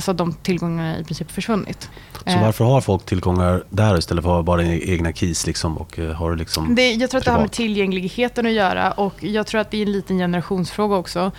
så 0.01 0.12
har 0.12 0.13
de 0.13 0.33
tillgångarna 0.33 1.00
i 1.00 1.03
princip 1.03 1.31
försvunnit. 1.31 1.89
Så 2.25 2.36
uh, 2.36 2.41
varför 2.41 2.65
har 2.65 2.81
folk 2.81 3.05
tillgångar 3.05 3.63
där 3.69 3.98
istället 3.98 4.24
för 4.24 4.31
att 4.31 4.36
ha 4.36 4.43
bara 4.43 4.63
egna 4.63 5.13
keys? 5.13 5.48
Liksom, 5.48 5.77
och, 5.77 5.98
har 5.98 6.36
liksom 6.36 6.75
det, 6.75 6.93
jag 6.93 7.09
tror 7.09 7.19
att 7.19 7.25
det 7.25 7.31
har 7.31 7.41
med 7.41 7.51
tillgängligheten 7.51 8.45
att 8.45 8.51
göra 8.51 8.91
och 8.91 9.24
jag 9.24 9.48
tror 9.48 9.62
att 9.62 9.71
det 9.71 9.77
är 9.77 9.86
en 9.86 9.91
liten 9.91 10.17
generationsfråga 10.17 10.95
också. 10.95 11.31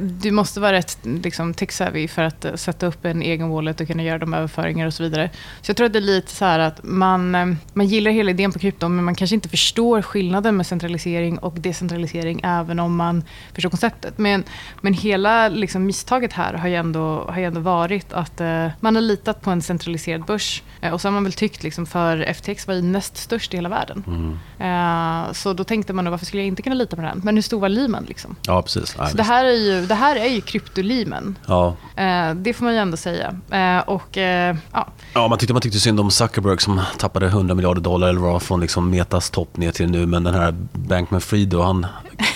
du 0.00 0.30
måste 0.30 0.60
vara 0.60 0.72
rätt 0.72 0.98
liksom, 1.02 1.54
tech-savvy 1.54 2.08
för 2.08 2.22
att 2.22 2.46
sätta 2.54 2.86
upp 2.86 3.04
en 3.04 3.22
egen 3.22 3.50
wallet 3.50 3.80
och 3.80 3.86
kunna 3.86 4.02
göra 4.02 4.18
de 4.18 4.34
överföringar 4.34 4.86
och 4.86 4.94
så 4.94 5.02
vidare. 5.02 5.30
Så 5.62 5.70
jag 5.70 5.76
tror 5.76 5.86
att 5.86 5.92
det 5.92 5.98
är 5.98 6.00
lite 6.00 6.32
så 6.32 6.44
här 6.44 6.58
att 6.58 6.80
man, 6.82 7.30
man 7.72 7.86
gillar 7.86 8.10
hela 8.10 8.30
idén 8.30 8.52
på 8.52 8.58
krypto 8.58 8.88
men 8.88 9.04
man 9.04 9.14
kanske 9.14 9.34
inte 9.34 9.40
inte 9.40 9.48
förstår 9.48 10.02
skillnaden 10.02 10.56
med 10.56 10.66
centralisering 10.66 11.38
och 11.38 11.54
decentralisering 11.60 12.40
även 12.44 12.78
om 12.78 12.96
man 12.96 13.24
förstår 13.54 13.70
konceptet. 13.70 14.18
Men, 14.18 14.44
men 14.80 14.94
hela 14.94 15.48
liksom, 15.48 15.86
misstaget 15.86 16.32
här 16.32 16.54
har 16.54 16.68
ju 16.68 16.74
ändå, 16.74 17.19
har 17.28 17.38
ju 17.38 17.44
ändå 17.44 17.60
varit 17.60 18.12
att 18.12 18.40
eh, 18.40 18.66
man 18.80 18.94
har 18.94 19.02
litat 19.02 19.40
på 19.42 19.50
en 19.50 19.62
centraliserad 19.62 20.24
börs. 20.24 20.62
Eh, 20.80 20.92
och 20.92 21.00
så 21.00 21.08
har 21.08 21.12
man 21.12 21.24
väl 21.24 21.32
tyckt, 21.32 21.62
liksom, 21.62 21.86
för 21.86 22.32
FTX 22.34 22.66
var 22.66 22.74
ju 22.74 22.82
näst 22.82 23.16
störst 23.16 23.54
i 23.54 23.56
hela 23.56 23.68
världen. 23.68 24.04
Mm. 24.06 25.26
Eh, 25.26 25.32
så 25.32 25.52
då 25.52 25.64
tänkte 25.64 25.92
man, 25.92 26.10
varför 26.10 26.26
skulle 26.26 26.42
jag 26.42 26.46
inte 26.48 26.62
kunna 26.62 26.74
lita 26.74 26.96
på 26.96 27.02
den? 27.02 27.20
Men 27.24 27.34
hur 27.34 27.42
stor 27.42 27.60
var 27.60 27.68
Lehman? 27.68 28.04
Liksom? 28.04 28.36
Ja, 28.46 28.62
precis. 28.62 28.96
Nej, 28.98 29.10
Så 29.10 29.16
det 29.16 29.22
här 29.22 29.44
är 29.44 29.56
ju, 29.56 29.86
det 29.86 29.94
här 29.94 30.16
är 30.16 30.28
ju 30.28 30.40
kryptolimen. 30.40 31.38
ja. 31.46 31.76
Eh, 31.96 32.34
det 32.34 32.52
får 32.52 32.64
man 32.64 32.74
ju 32.74 32.80
ändå 32.80 32.96
säga. 32.96 33.34
Eh, 33.50 33.78
och 33.88 34.18
eh, 34.18 34.56
ja, 34.72 34.86
Ja, 35.14 35.28
man 35.28 35.38
tyckte, 35.38 35.52
man 35.52 35.62
tyckte 35.62 35.78
synd 35.80 36.00
om 36.00 36.10
Zuckerberg 36.10 36.58
som 36.60 36.80
tappade 36.98 37.26
100 37.26 37.54
miljarder 37.54 37.80
dollar 37.80 38.08
eller 38.08 38.20
vad 38.20 38.42
från 38.42 38.60
liksom 38.60 38.90
Metas 38.90 39.30
topp 39.30 39.56
ner 39.56 39.70
till 39.70 39.90
nu. 39.90 40.06
Men 40.06 40.24
den 40.24 40.34
här 40.34 40.54
Bankman-Fried 40.72 41.46
då, 41.48 41.62
han 41.62 41.86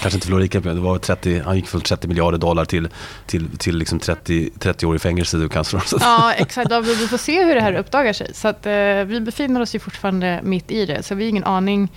kanske 0.01 0.17
inte 0.17 0.27
förlorade 0.27 0.43
lika 0.43 0.59
mycket. 0.59 0.75
Det 0.75 0.81
var 0.81 0.99
30, 0.99 1.43
han 1.45 1.57
gick 1.57 1.69
från 1.69 1.81
30 1.81 2.09
miljarder 2.09 2.39
dollar 2.39 2.65
till, 2.65 2.89
till, 3.27 3.59
till 3.59 3.77
liksom 3.77 3.99
30, 3.99 4.51
30 4.59 4.87
år 4.87 4.97
i 4.97 4.99
fängelse 4.99 5.37
du 5.37 5.49
kanske. 5.49 5.81
Ja, 6.01 6.33
exakt. 6.33 6.71
Ja, 6.71 6.81
vi 6.81 7.09
får 7.09 7.19
se 7.19 7.45
hur 7.45 7.55
det 7.55 7.61
här 7.61 7.73
uppdagar 7.73 8.13
sig. 8.13 8.31
Så 8.35 8.49
att, 8.49 8.67
eh, 8.67 8.73
vi 9.07 9.21
befinner 9.21 9.61
oss 9.61 9.75
ju 9.75 9.79
fortfarande 9.79 10.41
mitt 10.43 10.71
i 10.71 10.87
det. 10.87 11.03
Så 11.03 11.15
vi 11.15 11.25
har 11.25 11.29
ingen 11.29 11.45
aning. 11.45 11.89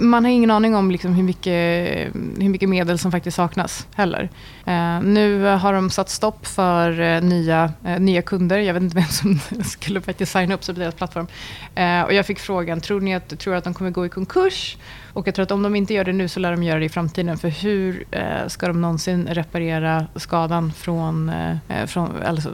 Man 0.00 0.24
har 0.24 0.32
ingen 0.32 0.50
aning 0.50 0.74
om 0.74 0.90
liksom 0.90 1.14
hur, 1.14 1.22
mycket, 1.22 2.14
hur 2.14 2.48
mycket 2.48 2.68
medel 2.68 2.98
som 2.98 3.12
faktiskt 3.12 3.36
saknas 3.36 3.86
heller. 3.94 4.28
Eh, 4.64 5.00
nu 5.00 5.44
har 5.44 5.72
de 5.72 5.90
satt 5.90 6.10
stopp 6.10 6.46
för 6.46 7.00
eh, 7.00 7.22
nya, 7.22 7.72
eh, 7.84 8.00
nya 8.00 8.22
kunder. 8.22 8.58
Jag 8.58 8.74
vet 8.74 8.82
inte 8.82 8.96
vem 8.96 9.04
som 9.04 9.40
skulle 9.64 10.00
faktiskt 10.00 10.32
signa 10.32 10.54
upp 10.54 10.64
sig 10.64 10.74
på 10.74 10.80
deras 10.80 10.94
plattform. 10.94 11.26
Eh, 11.74 12.02
och 12.02 12.14
jag 12.14 12.26
fick 12.26 12.38
frågan, 12.38 12.80
tror 12.80 13.00
ni 13.00 13.14
att, 13.14 13.38
tror 13.38 13.54
att 13.54 13.64
de 13.64 13.74
kommer 13.74 13.90
gå 13.90 14.06
i 14.06 14.08
konkurs? 14.08 14.76
Och 15.12 15.26
jag 15.26 15.34
tror 15.34 15.42
att 15.42 15.50
om 15.50 15.62
de 15.62 15.76
inte 15.76 15.94
gör 15.94 16.04
det 16.04 16.12
nu 16.12 16.28
så 16.28 16.40
lär 16.40 16.50
de 16.50 16.62
göra 16.62 16.78
det 16.78 16.84
i 16.84 16.88
framtiden. 16.88 17.17
För 17.38 17.48
hur 17.48 18.04
eh, 18.10 18.48
ska 18.48 18.66
de 18.66 18.80
någonsin 18.80 19.26
reparera 19.30 20.06
skadan 20.16 20.72
från, 20.72 21.28
eh, 21.68 21.86
från 21.86 22.22
alltså, 22.26 22.50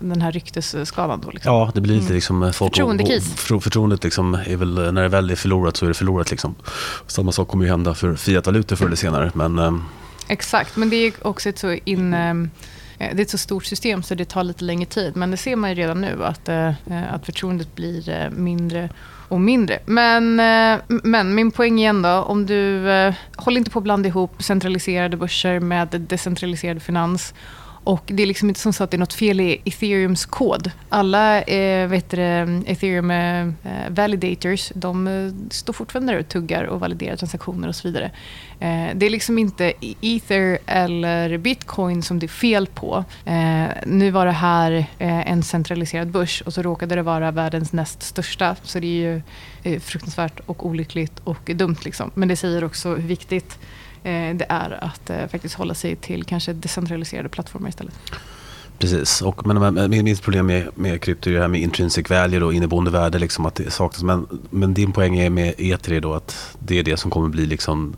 den 0.00 0.20
här 0.22 0.32
ryktesskadan? 0.32 1.20
Då, 1.24 1.30
liksom? 1.30 1.52
Ja, 1.54 1.70
det 1.74 1.80
blir 1.80 1.94
lite 1.94 2.04
Mm. 2.06 2.14
liksom... 2.14 2.42
eh, 2.42 2.50
Folk, 2.52 2.72
Förtroendekris. 2.74 3.34
För, 3.34 3.58
förtroendet 3.58 4.04
liksom 4.04 4.34
är 4.34 4.56
väl, 4.56 4.78
eh, 4.78 4.92
när 4.92 5.02
det 5.02 5.08
väl 5.08 5.30
är 5.30 5.34
förlorat 5.36 5.76
så 5.76 5.84
är 5.84 5.88
det 5.88 5.94
förlorat 5.94 6.30
liksom. 6.30 6.54
Samma 7.06 7.32
sak 7.32 7.48
kommer 7.48 7.64
ju 7.64 7.70
hända 7.70 7.94
för 7.94 8.14
fiatvalutor 8.14 8.76
förr 8.76 8.86
eller 8.86 8.96
senare. 8.96 9.30
Men 9.34 9.58
eh, 9.58 9.72
Exakt, 10.28 10.76
men 10.76 10.90
det 10.90 10.96
är 10.96 11.12
också 11.26 11.48
ett 11.48 11.58
så 11.58 11.76
in... 11.84 12.14
eh, 12.14 12.34
Det 12.98 13.04
är 13.04 13.20
ett 13.20 13.30
så 13.30 13.38
stort 13.38 13.64
system 13.64 14.02
så 14.02 14.14
det 14.14 14.24
tar 14.24 14.44
lite 14.44 14.64
längre 14.64 14.86
tid. 14.86 15.16
Men 15.16 15.30
det 15.30 15.36
ser 15.36 15.56
man 15.56 15.70
ju 15.70 15.76
redan 15.76 16.00
nu 16.00 16.24
att, 16.24 16.48
eh, 16.48 16.72
att 17.12 17.26
förtroendet 17.26 17.74
blir 17.76 18.08
eh, 18.08 18.30
mindre 18.30 18.88
och 19.30 19.40
mindre. 19.40 19.78
Men, 19.86 20.40
eh, 20.40 20.80
men 20.88 21.34
min 21.34 21.50
poäng 21.50 21.78
igen 21.78 22.02
då. 22.02 22.08
Om 22.08 22.46
du 22.46 22.90
eh, 22.90 23.14
håll 23.36 23.56
inte 23.56 23.70
på 23.70 23.78
att 23.78 23.82
blanda 23.82 24.08
ihop 24.08 24.42
centraliserade 24.42 25.16
börser 25.16 25.60
med 25.60 25.88
decentraliserad 25.88 26.82
finans. 26.82 27.34
Och 27.84 28.02
det 28.06 28.22
är 28.22 28.26
liksom 28.26 28.48
inte 28.48 28.60
som 28.60 28.72
så 28.72 28.84
att 28.84 28.90
det 28.90 28.96
är 28.96 28.98
något 28.98 29.12
fel 29.12 29.40
i 29.40 29.62
ethereums 29.64 30.26
kod. 30.26 30.70
Alla 30.88 31.42
eh, 31.42 31.88
vet 31.88 32.10
det, 32.10 32.62
ethereum 32.66 33.10
eh, 33.10 33.40
eh, 33.40 33.90
validators, 33.90 34.72
de 34.74 35.06
eh, 35.06 35.50
står 35.50 35.72
fortfarande 35.72 36.12
där 36.12 36.20
och 36.20 36.28
tuggar 36.28 36.64
och 36.64 36.80
validerar 36.80 37.16
transaktioner 37.16 37.68
och 37.68 37.76
så 37.76 37.88
vidare. 37.88 38.10
Eh, 38.60 38.88
det 38.94 39.06
är 39.06 39.10
liksom 39.10 39.38
inte 39.38 39.72
e- 39.80 39.94
ether 40.00 40.58
eller 40.66 41.38
bitcoin 41.38 42.02
som 42.02 42.18
det 42.18 42.26
är 42.26 42.28
fel 42.28 42.66
på. 42.66 43.04
Eh, 43.24 43.64
nu 43.86 44.10
var 44.10 44.26
det 44.26 44.32
här 44.32 44.72
eh, 44.72 45.30
en 45.30 45.42
centraliserad 45.42 46.10
börs 46.10 46.42
och 46.46 46.54
så 46.54 46.62
råkade 46.62 46.94
det 46.94 47.02
vara 47.02 47.30
världens 47.30 47.72
näst 47.72 48.02
största. 48.02 48.56
Så 48.62 48.78
det 48.80 48.86
är 48.86 49.12
ju 49.12 49.22
eh, 49.62 49.80
fruktansvärt 49.80 50.40
och 50.46 50.66
olyckligt 50.66 51.18
och 51.24 51.50
dumt. 51.54 51.76
Liksom. 51.84 52.10
Men 52.14 52.28
det 52.28 52.36
säger 52.36 52.64
också 52.64 52.94
hur 52.94 53.08
viktigt 53.08 53.58
Eh, 54.02 54.36
det 54.36 54.46
är 54.48 54.84
att 54.84 55.10
eh, 55.10 55.26
faktiskt 55.26 55.54
hålla 55.54 55.74
sig 55.74 55.96
till 55.96 56.24
kanske 56.24 56.52
decentraliserade 56.52 57.28
plattformar 57.28 57.68
istället. 57.68 57.94
Precis, 58.78 59.22
och, 59.22 59.46
men, 59.46 59.74
men, 59.74 60.04
mitt 60.04 60.22
problem 60.22 60.46
med, 60.46 60.68
med 60.74 61.02
krypto 61.02 61.30
är 61.30 61.34
det 61.34 61.40
här 61.40 61.48
med 61.48 61.60
intrinsic 61.60 62.10
value 62.10 62.42
och 62.42 62.54
inneboende 62.54 62.90
värde. 62.90 63.18
Liksom, 63.18 63.46
att 63.46 63.54
det 63.54 63.70
saknas. 63.70 64.02
Men, 64.02 64.26
men 64.50 64.74
din 64.74 64.92
poäng 64.92 65.18
är 65.18 65.30
med 65.30 65.54
eter 65.58 65.92
är 65.92 66.00
då 66.00 66.14
att 66.14 66.56
det 66.58 66.78
är 66.78 66.82
det 66.82 66.96
som 66.96 67.10
kommer 67.10 67.28
bli 67.28 67.46
liksom 67.46 67.96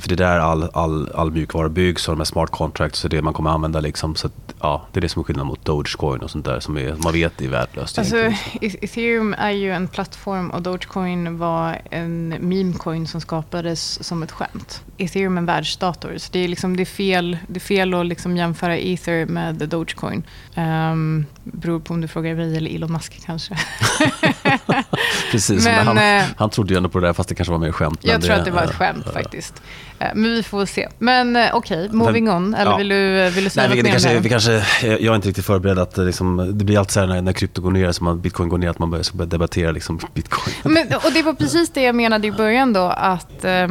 för 0.00 0.08
det 0.08 0.14
är 0.14 0.16
där 0.16 0.38
all, 0.38 0.70
all, 0.72 1.10
all 1.14 1.30
mjukvara 1.30 1.68
byggs 1.68 2.08
och 2.08 2.12
de 2.12 2.20
här 2.20 2.24
smart 2.24 2.50
contracts 2.50 3.04
är 3.04 3.08
det 3.08 3.22
man 3.22 3.34
kommer 3.34 3.50
använda. 3.50 3.80
Liksom, 3.80 4.14
så 4.14 4.26
att, 4.26 4.54
ja, 4.60 4.86
det 4.92 4.98
är 4.98 5.00
det 5.00 5.08
som 5.08 5.20
är 5.20 5.24
skillnaden 5.24 5.46
mot 5.46 5.64
Dogecoin 5.64 6.20
och 6.20 6.30
sånt 6.30 6.44
där 6.44 6.60
som 6.60 6.76
är, 6.78 6.94
man 7.04 7.12
vet 7.12 7.42
är 7.42 7.48
värdelöst. 7.48 7.98
Alltså. 7.98 8.16
E- 8.16 8.34
ethereum 8.60 9.34
är 9.38 9.50
ju 9.50 9.72
en 9.72 9.88
plattform 9.88 10.50
och 10.50 10.62
Dogecoin 10.62 11.38
var 11.38 11.78
en 11.90 12.28
memecoin 12.28 13.06
som 13.06 13.20
skapades 13.20 14.04
som 14.04 14.22
ett 14.22 14.32
skämt. 14.32 14.82
Ethereum 14.98 15.36
är 15.36 15.40
en 15.40 15.46
världsdator, 15.46 16.14
så 16.18 16.28
det 16.32 16.38
är, 16.38 16.48
liksom, 16.48 16.76
det 16.76 16.82
är, 16.82 16.84
fel, 16.84 17.38
det 17.46 17.58
är 17.58 17.60
fel 17.60 17.94
att 17.94 18.06
liksom 18.06 18.36
jämföra 18.36 18.76
ether 18.76 19.26
med 19.26 19.54
Dogecoin. 19.54 20.22
Um, 20.56 21.26
beror 21.44 21.80
på 21.80 21.94
om 21.94 22.00
du 22.00 22.08
frågar 22.08 22.34
mig 22.34 22.56
eller 22.56 22.74
Elon 22.74 22.92
Musk 22.92 23.22
kanske. 23.26 23.58
Precis, 25.30 25.64
men, 25.64 25.74
men, 25.74 25.86
han, 25.86 25.98
eh, 25.98 26.24
han 26.36 26.50
trodde 26.50 26.74
ju 26.74 26.76
ändå 26.76 26.88
på 26.88 27.00
det 27.00 27.06
där 27.06 27.12
fast 27.12 27.28
det 27.28 27.34
kanske 27.34 27.52
var 27.52 27.58
mer 27.58 27.72
skämt. 27.72 28.00
Jag 28.02 28.22
tror 28.22 28.34
att 28.34 28.44
det 28.44 28.50
var 28.50 28.62
ett 28.62 28.74
skämt 28.74 29.06
faktiskt. 29.12 29.62
Eh, 30.02 30.08
Men 30.14 30.30
vi 30.34 30.42
får 30.42 30.66
se. 30.66 30.88
Men 30.98 31.36
eh, 31.36 31.54
okej, 31.54 31.88
moving 31.92 32.30
on. 32.30 32.54
Eller 32.54 32.70
ja. 32.70 32.76
vill, 32.76 32.88
du, 32.88 33.30
vill 33.30 33.44
du 33.44 33.50
säga 33.50 33.68
Nej, 33.68 33.76
vi, 33.76 33.82
något 33.82 33.84
mer 33.84 33.90
kanske, 33.90 34.20
vi 34.20 34.28
kanske, 34.28 34.52
jag 34.82 35.04
är 35.04 35.14
inte 35.14 35.28
riktigt 35.28 35.44
förberedd 35.44 35.78
att 35.78 35.94
det 35.94 36.04
liksom, 36.04 36.58
det 36.58 36.64
blir 36.64 36.78
alltid 36.78 36.92
så 36.92 37.00
här 37.00 37.06
när, 37.06 37.22
när 37.22 37.32
krypto 37.32 37.62
går 37.62 37.70
ner, 37.70 37.92
så 37.92 38.04
man, 38.04 38.20
bitcoin 38.20 38.48
går 38.48 38.58
ner, 38.58 38.68
att 38.68 38.78
man 38.78 38.90
börjar, 38.90 39.02
ska 39.02 39.16
börja 39.16 39.28
debattera 39.28 39.70
liksom 39.70 40.00
bitcoin. 40.14 40.54
Men, 40.62 40.86
och 40.94 41.12
det 41.14 41.22
var 41.22 41.32
precis 41.32 41.70
det 41.70 41.82
jag 41.82 41.94
menade 41.94 42.26
i 42.26 42.32
början 42.32 42.72
då, 42.72 42.84
att, 42.84 43.44
eh, 43.44 43.68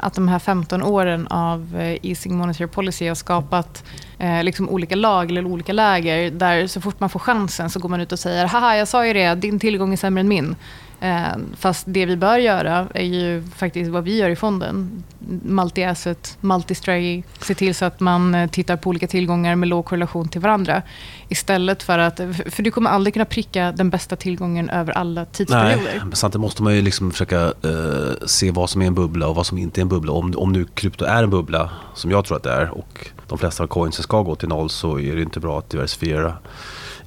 att 0.00 0.14
de 0.14 0.28
här 0.28 0.38
15 0.38 0.82
åren 0.82 1.26
av 1.26 1.76
eh, 1.80 1.98
easing 2.02 2.36
monetary 2.36 2.66
policy 2.66 3.08
har 3.08 3.14
skapat 3.14 3.84
eh, 4.18 4.42
liksom 4.44 4.68
olika 4.68 4.94
lag 4.94 5.30
eller 5.30 5.44
olika 5.46 5.72
läger 5.72 6.30
där 6.30 6.66
så 6.66 6.80
fort 6.80 7.00
man 7.00 7.10
får 7.10 7.20
chansen 7.20 7.70
så 7.70 7.80
går 7.80 7.88
man 7.88 8.00
ut 8.00 8.12
och 8.12 8.18
säger 8.18 8.46
haha 8.46 8.76
jag 8.76 8.88
sa 8.88 9.06
ju 9.06 9.12
det, 9.12 9.34
din 9.34 9.58
tillgång 9.58 9.92
är 9.92 9.96
sämre 9.96 10.20
än 10.20 10.28
min. 10.28 10.56
Eh, 11.02 11.36
fast 11.56 11.84
det 11.86 12.06
vi 12.06 12.16
bör 12.16 12.38
göra 12.38 12.88
är 12.94 13.04
ju 13.04 13.42
faktiskt 13.56 13.90
vad 13.90 14.04
vi 14.04 14.16
gör 14.16 14.30
i 14.30 14.36
fonden. 14.36 15.04
Multi-asset, 15.42 16.36
multi-stray, 16.40 17.22
Se 17.40 17.54
till 17.54 17.74
så 17.74 17.84
att 17.84 18.00
man 18.00 18.34
eh, 18.34 18.50
tittar 18.50 18.76
på 18.76 18.90
olika 18.90 19.06
tillgångar 19.06 19.56
med 19.56 19.68
låg 19.68 19.84
korrelation 19.84 20.28
till 20.28 20.40
varandra. 20.40 20.82
Istället 21.28 21.82
för 21.82 21.98
att... 21.98 22.20
För 22.46 22.62
du 22.62 22.70
kommer 22.70 22.90
aldrig 22.90 23.14
kunna 23.14 23.24
pricka 23.24 23.72
den 23.72 23.90
bästa 23.90 24.16
tillgången 24.16 24.70
över 24.70 24.92
alla 24.92 25.24
tidsperioder. 25.24 25.84
Nej, 25.84 25.98
men 25.98 26.12
samtidigt 26.12 26.40
måste 26.40 26.62
man 26.62 26.74
ju 26.74 26.82
liksom 26.82 27.10
försöka 27.10 27.40
eh, 27.44 28.26
se 28.26 28.50
vad 28.50 28.70
som 28.70 28.82
är 28.82 28.86
en 28.86 28.94
bubbla 28.94 29.28
och 29.28 29.34
vad 29.34 29.46
som 29.46 29.58
inte 29.58 29.80
är 29.80 29.82
en 29.82 29.88
bubbla. 29.88 30.12
Om, 30.12 30.34
om 30.36 30.52
nu 30.52 30.64
krypto 30.64 31.04
är 31.04 31.22
en 31.22 31.30
bubbla, 31.30 31.70
som 31.94 32.10
jag 32.10 32.24
tror 32.24 32.36
att 32.36 32.42
det 32.42 32.52
är, 32.52 32.70
och 32.70 33.08
de 33.28 33.38
flesta 33.38 33.66
coins 33.66 34.02
ska 34.02 34.22
gå 34.22 34.34
till 34.34 34.48
noll, 34.48 34.70
så 34.70 35.00
är 35.00 35.16
det 35.16 35.22
inte 35.22 35.40
bra 35.40 35.58
att 35.58 35.70
diversifiera 35.70 36.36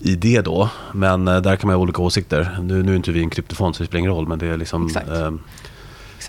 i 0.06 0.16
det 0.16 0.42
då. 0.42 0.70
Men 0.92 1.28
eh, 1.28 1.42
där 1.42 1.56
kan 1.56 1.68
man 1.68 1.76
ha 1.76 1.82
olika 1.82 2.02
åsikter. 2.02 2.58
Nu, 2.62 2.84
nu 2.84 2.92
är 2.92 2.96
inte 2.96 3.12
vi 3.12 3.24
en 3.24 3.30
kryptofond 3.30 3.76
så 3.76 3.84
det 3.84 3.88
spelar 3.88 4.00
ingen 4.00 4.12
roll, 4.12 4.28
men 4.28 4.40
det 4.40 4.48
är 4.48 4.58
liksom... 4.58 4.90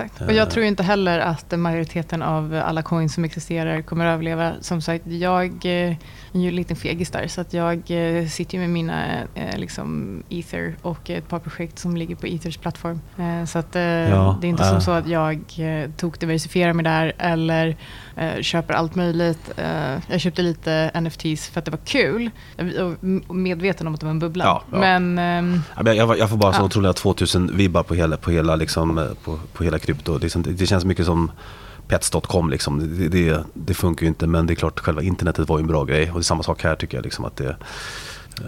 Exakt. 0.00 0.20
Eh. 0.20 0.26
Och 0.26 0.32
jag 0.32 0.50
tror 0.50 0.64
inte 0.66 0.82
heller 0.82 1.18
att 1.18 1.58
majoriteten 1.58 2.22
av 2.22 2.62
alla 2.64 2.82
coins 2.82 3.14
som 3.14 3.24
existerar 3.24 3.82
kommer 3.82 4.06
att 4.06 4.14
överleva. 4.14 4.52
Som 4.60 4.82
sagt, 4.82 5.06
jag 5.06 5.46
eh, 5.64 5.96
är 6.32 6.40
ju 6.40 6.48
en 6.48 6.56
liten 6.56 6.76
fegis 6.76 7.10
där. 7.10 7.26
Så 7.28 7.40
att 7.40 7.52
jag 7.54 7.90
eh, 7.90 8.26
sitter 8.26 8.54
ju 8.54 8.60
med 8.60 8.70
mina 8.70 9.04
eh, 9.34 9.58
liksom 9.58 10.22
Ether 10.30 10.76
och 10.82 11.10
ett 11.10 11.28
par 11.28 11.38
projekt 11.38 11.78
som 11.78 11.96
ligger 11.96 12.16
på 12.16 12.26
Ethers 12.26 12.56
plattform. 12.56 13.00
Eh, 13.18 13.44
så 13.46 13.58
att, 13.58 13.76
eh, 13.76 13.82
Ja, 13.82 14.38
det 14.40 14.46
är 14.46 14.48
inte 14.48 14.62
äh. 14.62 14.70
som 14.70 14.80
så 14.80 14.90
att 14.90 15.08
jag 15.08 15.34
eh, 15.58 15.90
tog 15.90 16.16
diversifierar 16.18 16.72
mig 16.72 16.84
där 16.84 17.12
eller 17.18 17.76
eh, 18.16 18.40
köper 18.40 18.74
allt 18.74 18.94
möjligt. 18.94 19.50
Eh, 19.56 20.00
jag 20.10 20.20
köpte 20.20 20.42
lite 20.42 20.90
NFTs 21.00 21.48
för 21.48 21.58
att 21.58 21.64
det 21.64 21.70
var 21.70 21.78
kul 21.84 22.30
medveten 23.28 23.86
om 23.86 23.94
att 23.94 24.00
det 24.00 24.06
var 24.06 24.10
en 24.10 24.18
bubbla. 24.18 24.44
Ja, 24.44 24.62
ja. 24.72 24.78
Men 24.78 25.18
ehm, 25.18 25.60
Jag, 25.84 26.18
jag 26.18 26.30
får 26.30 26.36
bara 26.36 26.52
så 26.52 26.60
Ja. 26.60 26.64
otroliga 26.64 26.92
2000 26.92 27.56
vibbar 27.56 27.82
på 27.82 27.94
hela, 27.94 28.16
på 28.16 28.30
hela, 28.30 28.56
liksom, 28.56 28.98
eh, 28.98 29.04
på, 29.24 29.38
på 29.52 29.64
hela 29.64 29.78
krypto. 29.86 30.18
Det, 30.18 30.36
det 30.36 30.66
känns 30.66 30.84
mycket 30.84 31.06
som 31.06 31.30
pets.com. 31.88 32.50
Liksom. 32.50 32.98
Det, 32.98 33.08
det, 33.08 33.44
det 33.54 33.74
funkar 33.74 34.02
ju 34.02 34.08
inte 34.08 34.26
men 34.26 34.46
det 34.46 34.52
är 34.52 34.54
klart 34.54 34.80
själva 34.80 35.02
internetet 35.02 35.48
var 35.48 35.58
ju 35.58 35.62
en 35.62 35.66
bra 35.68 35.84
grej. 35.84 36.10
Och 36.10 36.14
det 36.18 36.20
är 36.20 36.22
samma 36.22 36.42
sak 36.42 36.62
här 36.62 36.74
tycker 36.76 36.96
jag. 36.96 37.04
Liksom, 37.04 37.24
att 37.24 37.36
det, 37.36 37.56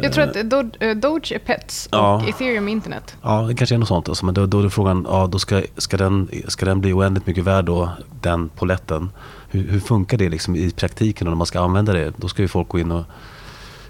jag 0.01 0.13
tror 0.13 0.25
att 0.25 0.35
Do- 0.37 0.73
eh, 0.81 0.97
Doge 0.97 1.33
är 1.33 1.39
pets 1.39 1.87
och 1.87 1.99
Ja. 1.99 2.25
ethereum 2.29 2.69
är 2.69 2.73
internet. 2.73 3.17
Ja, 3.23 3.41
det 3.43 3.55
kanske 3.55 3.75
är 3.75 3.79
något 3.79 3.89
sånt. 3.89 4.09
Alltså, 4.09 4.25
men 4.25 4.35
då, 4.35 4.47
då 4.47 4.61
är 4.61 4.69
frågan, 4.69 5.07
ja, 5.11 5.27
då 5.27 5.39
ska, 5.39 5.63
ska, 5.77 5.97
den, 5.97 6.29
ska 6.49 6.67
den 6.67 6.81
bli 6.81 6.93
oändligt 6.93 7.27
mycket 7.27 7.45
värd 7.45 7.65
då, 7.65 7.91
den 8.21 8.49
poletten? 8.49 9.11
Hur, 9.51 9.69
hur 9.71 9.81
funkar 9.81 10.19
det 10.19 10.29
liksom 10.29 10.57
i 10.57 10.71
praktiken 10.71 11.27
och 11.27 11.31
när 11.31 11.37
man 11.37 11.47
ska 11.47 11.61
använda 11.61 11.93
det? 11.93 12.13
Då 12.17 12.29
ska 12.29 12.43
ju 12.43 12.49
folk 12.49 12.69
gå 12.69 12.79
in 12.79 12.91
och 12.93 13.05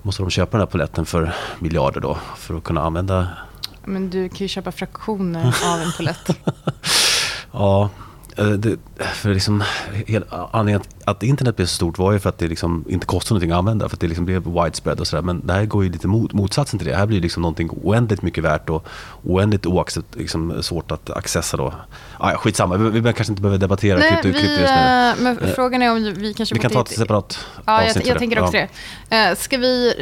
måste 0.02 0.22
de 0.22 0.30
köpa 0.30 0.50
den 0.50 0.60
här 0.60 0.66
poletten 0.66 1.06
för 1.06 1.34
miljarder 1.58 2.00
då 2.00 2.18
för 2.36 2.56
att 2.56 2.64
kunna 2.64 2.82
använda 2.82 3.28
Men 3.84 4.10
du 4.10 4.28
kan 4.28 4.38
ju 4.38 4.48
köpa 4.48 4.72
fraktioner 4.72 5.56
av 5.66 5.80
en 5.80 5.92
polett. 5.96 6.30
Ja, 7.52 7.86
eh, 7.86 8.07
det, 8.44 8.76
för 9.14 9.34
liksom, 9.34 9.62
anledningen 10.50 10.80
att 11.04 11.22
internet 11.22 11.56
blev 11.56 11.66
så 11.66 11.74
stort 11.74 11.98
var 11.98 12.12
ju 12.12 12.18
för 12.18 12.28
att 12.28 12.38
det 12.38 12.48
liksom 12.48 12.84
inte 12.88 13.06
kostade 13.06 13.34
någonting 13.34 13.50
att 13.52 13.58
använda, 13.58 13.88
för 13.88 13.96
att 13.96 14.00
det 14.00 14.06
liksom 14.08 14.24
blev 14.24 14.44
widespread 14.44 15.00
och 15.00 15.06
sådär. 15.06 15.22
Men 15.22 15.46
det 15.46 15.52
här 15.52 15.64
går 15.64 15.84
ju 15.84 15.90
lite 15.90 16.08
mot, 16.08 16.32
motsatsen 16.32 16.78
till 16.78 16.86
det. 16.88 16.92
Det 16.94 16.98
här 16.98 17.06
blir 17.06 17.20
liksom 17.20 17.42
någonting 17.42 17.70
oändligt 17.82 18.22
mycket 18.22 18.44
värt 18.44 18.70
och 18.70 18.86
oändligt 19.24 19.66
oaccept, 19.66 20.16
liksom, 20.16 20.62
svårt 20.62 20.90
att 20.92 21.10
accessa 21.10 21.56
då. 21.56 21.74
Ah, 22.18 22.32
skitsamma, 22.34 22.76
vi, 22.76 23.00
vi 23.00 23.12
kanske 23.12 23.32
inte 23.32 23.42
behöver 23.42 23.58
debattera 23.58 23.98
Nej, 23.98 24.10
krypto, 24.10 24.28
vi, 24.28 24.32
krypto 24.32 24.60
just 24.60 24.72
nu. 24.72 25.08
eh, 25.10 25.14
Men 25.36 25.54
frågan 25.54 25.82
är 25.82 25.90
om 25.92 26.14
vi 26.16 26.34
kanske 26.34 26.54
Vi 26.54 26.60
kan 26.60 26.70
ta 26.70 26.80
ett 26.80 26.88
separat 26.88 27.38
Ja, 27.66 27.80
jag, 27.80 27.88
avsnitt 27.88 28.06
jag 28.06 28.16
det. 28.16 28.18
tänker 28.18 28.42
också 28.42 28.56
ja. 28.56 28.66
det. 29.08 29.16
Eh, 29.16 29.36
Ska 29.36 29.56
vi 29.58 29.94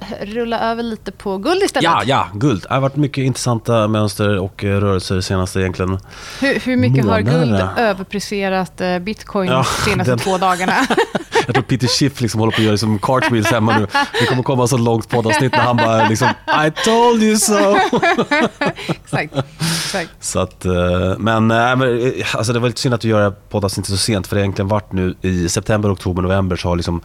eh, 0.00 0.26
rulla 0.26 0.60
över 0.60 0.82
lite 0.82 1.12
på 1.12 1.38
guld 1.38 1.62
istället? 1.62 1.84
Ja, 1.84 2.02
ja, 2.06 2.28
guld. 2.34 2.62
Det 2.68 2.74
har 2.74 2.80
varit 2.80 2.96
mycket 2.96 3.22
intressanta 3.24 3.88
mönster 3.88 4.38
och 4.38 4.64
eh, 4.64 4.80
rörelser 4.80 5.20
senaste 5.20 5.60
egentligen. 5.60 5.98
Hur, 6.40 6.60
hur 6.60 6.76
mycket 6.76 7.04
har 7.04 7.20
guld 7.20 7.60
Överpresterat 7.78 8.80
eh, 8.80 8.98
bitcoin 8.98 9.50
Ja, 9.50 9.56
de 9.84 9.90
senaste 9.90 10.10
den- 10.10 10.18
två 10.18 10.38
dagarna? 10.38 10.72
Jag 11.48 11.54
tror 11.54 11.64
Peter 11.64 11.86
Schiff 11.88 12.20
liksom 12.20 12.40
håller 12.40 12.50
på 12.50 12.56
att 12.56 12.62
göra 12.62 12.72
liksom 12.72 12.98
cartwheels 12.98 13.46
hemma 13.46 13.78
nu. 13.78 13.86
Det 14.20 14.26
kommer 14.26 14.42
komma 14.42 14.66
så 14.66 14.76
långt 14.76 15.08
poddavsnitt 15.08 15.52
när 15.52 15.58
han 15.58 15.76
bara 15.76 16.08
liksom 16.08 16.28
I 16.66 16.70
told 16.84 17.22
you 17.22 17.36
so. 17.36 17.76
exakt. 18.88 19.34
exakt. 19.60 20.10
Så 20.20 20.38
att, 20.40 20.64
eh, 20.64 20.72
men, 21.18 21.50
eh, 21.50 21.76
men 21.76 22.00
eh, 22.00 22.36
alltså 22.36 22.52
det 22.52 22.58
var 22.58 22.68
lite 22.68 22.80
synd 22.80 22.94
att 22.94 23.04
vi 23.04 23.08
gör 23.08 23.30
poddavsnittet 23.30 23.90
så 23.90 23.96
sent 23.96 24.26
för 24.26 24.36
det 24.36 24.40
har 24.40 24.44
egentligen 24.44 24.68
varit 24.68 24.92
nu 24.92 25.14
i 25.20 25.48
september, 25.48 25.92
oktober, 25.92 26.22
november 26.22 26.56
så 26.56 26.68
har 26.68 26.76
liksom 26.76 27.00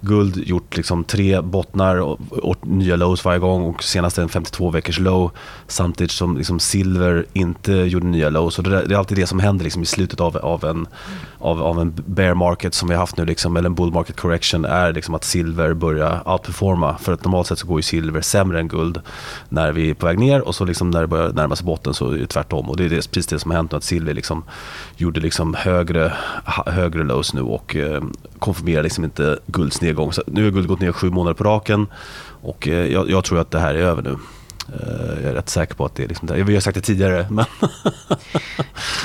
guld 0.00 0.36
gjort 0.36 0.76
liksom 0.76 1.04
tre 1.04 1.40
bottnar 1.40 1.96
och, 1.96 2.20
och 2.30 2.66
nya 2.66 2.96
lows 2.96 3.24
varje 3.24 3.38
gång 3.38 3.62
och 3.62 3.84
senast 3.84 4.18
en 4.18 4.28
52 4.28 4.70
veckors 4.70 4.98
low 4.98 5.30
samtidigt 5.66 6.10
som 6.10 6.36
liksom 6.36 6.60
silver 6.60 7.26
inte 7.32 7.72
gjorde 7.72 8.06
nya 8.06 8.30
lows. 8.30 8.58
Och 8.58 8.64
det, 8.64 8.86
det 8.86 8.94
är 8.94 8.98
alltid 8.98 9.18
det 9.18 9.26
som 9.26 9.40
händer 9.40 9.64
liksom 9.64 9.82
i 9.82 9.86
slutet 9.86 10.20
av, 10.20 10.36
av, 10.36 10.64
en, 10.64 10.86
av, 11.38 11.62
av 11.62 11.80
en 11.80 11.94
bear 12.06 12.34
market 12.34 12.74
som 12.74 12.88
vi 12.88 12.94
har 12.94 13.00
haft 13.00 13.16
nu, 13.16 13.24
liksom, 13.24 13.56
eller 13.56 13.68
en 13.68 13.74
bull 13.74 13.85
market 13.94 14.16
correction, 14.16 14.64
är 14.64 14.92
liksom 14.92 15.14
att 15.14 15.24
silver 15.24 15.74
börjar 15.74 16.22
outperforma. 16.32 16.98
För 16.98 17.12
att 17.12 17.24
normalt 17.24 17.46
sett 17.46 17.58
så 17.58 17.66
går 17.66 17.78
ju 17.78 17.82
silver 17.82 18.20
sämre 18.20 18.60
än 18.60 18.68
guld 18.68 19.00
när 19.48 19.72
vi 19.72 19.90
är 19.90 19.94
på 19.94 20.06
väg 20.06 20.18
ner 20.18 20.40
och 20.40 20.54
så 20.54 20.64
liksom 20.64 20.90
när 20.90 21.00
det 21.00 21.06
börjar 21.06 21.32
närma 21.32 21.56
sig 21.56 21.66
botten 21.66 21.94
så 21.94 22.10
är 22.10 22.18
det 22.18 22.26
tvärtom. 22.26 22.70
Och 22.70 22.76
det 22.76 22.84
är 22.84 22.88
det, 22.88 23.10
precis 23.10 23.26
det 23.26 23.38
som 23.38 23.50
har 23.50 23.56
hänt 23.56 23.72
nu, 23.72 23.76
att 23.76 23.84
silver 23.84 24.14
liksom 24.14 24.44
gjorde 24.96 25.20
liksom 25.20 25.54
högre, 25.54 26.12
högre 26.66 27.04
lows 27.04 27.34
nu 27.34 27.40
och 27.40 27.76
eh, 27.76 28.02
konfirmerar 28.38 28.82
liksom 28.82 29.04
inte 29.04 29.38
gulds 29.46 29.80
nedgång. 29.80 30.12
Så 30.12 30.22
nu 30.26 30.44
har 30.44 30.50
guld 30.50 30.68
gått 30.68 30.80
ner 30.80 30.92
sju 30.92 31.10
månader 31.10 31.34
på 31.34 31.44
raken 31.44 31.86
och 32.42 32.68
eh, 32.68 32.92
jag, 32.92 33.10
jag 33.10 33.24
tror 33.24 33.38
att 33.38 33.50
det 33.50 33.60
här 33.60 33.74
är 33.74 33.82
över 33.82 34.02
nu. 34.02 34.16
Eh, 34.68 35.22
jag 35.22 35.30
är 35.30 35.34
rätt 35.34 35.48
säker 35.48 35.74
på 35.74 35.84
att 35.84 35.94
det 35.94 36.04
är 36.04 36.08
liksom 36.08 36.28
det. 36.28 36.42
Vi 36.42 36.54
har 36.54 36.60
sagt 36.60 36.74
det 36.74 36.80
tidigare, 36.80 37.26
men 37.30 37.44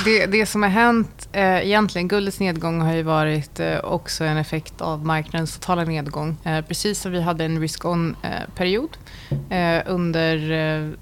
Det, 0.05 0.25
det 0.25 0.45
som 0.45 0.63
har 0.63 0.69
hänt 0.69 1.29
eh, 1.31 1.67
egentligen, 1.67 2.07
guldets 2.07 2.39
nedgång 2.39 2.81
har 2.81 2.93
ju 2.93 3.03
varit 3.03 3.59
eh, 3.59 3.79
också 3.79 4.23
en 4.23 4.37
effekt 4.37 4.81
av 4.81 5.05
marknadens 5.05 5.53
totala 5.53 5.83
nedgång. 5.83 6.37
Eh, 6.43 6.65
precis 6.65 6.99
som 7.01 7.11
vi 7.11 7.21
hade 7.21 7.45
en 7.45 7.59
risk-on-period. 7.59 8.97
Eh, 9.49 9.57
eh, 9.57 9.83
under, 9.87 10.51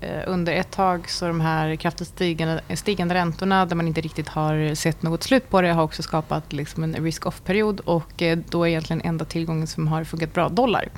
eh, 0.02 0.24
under 0.28 0.54
ett 0.54 0.72
tag 0.72 1.10
så 1.10 1.28
de 1.28 1.42
här 1.42 1.76
kraftigt 1.76 2.08
stigande, 2.08 2.62
stigande 2.76 3.16
räntorna 3.16 3.66
där 3.66 3.76
man 3.76 3.88
inte 3.88 4.02
riktigt 4.02 4.28
har 4.28 4.76
sett 4.76 5.02
något 5.02 5.24
slut 5.24 5.50
på 5.50 5.62
det 5.62 5.72
har 5.72 5.84
också 5.84 6.04
skapat 6.04 6.54
liksom 6.54 6.84
en 6.84 6.94
risk-off-period 6.96 7.80
och 7.80 8.22
eh, 8.22 8.38
då 8.50 8.64
är 8.64 8.68
egentligen 8.68 9.02
enda 9.02 9.26
tillgången 9.26 9.68
som 9.68 9.88
har 9.88 10.04
funkat 10.04 10.34
bra 10.34 10.50
dollar 10.50 10.90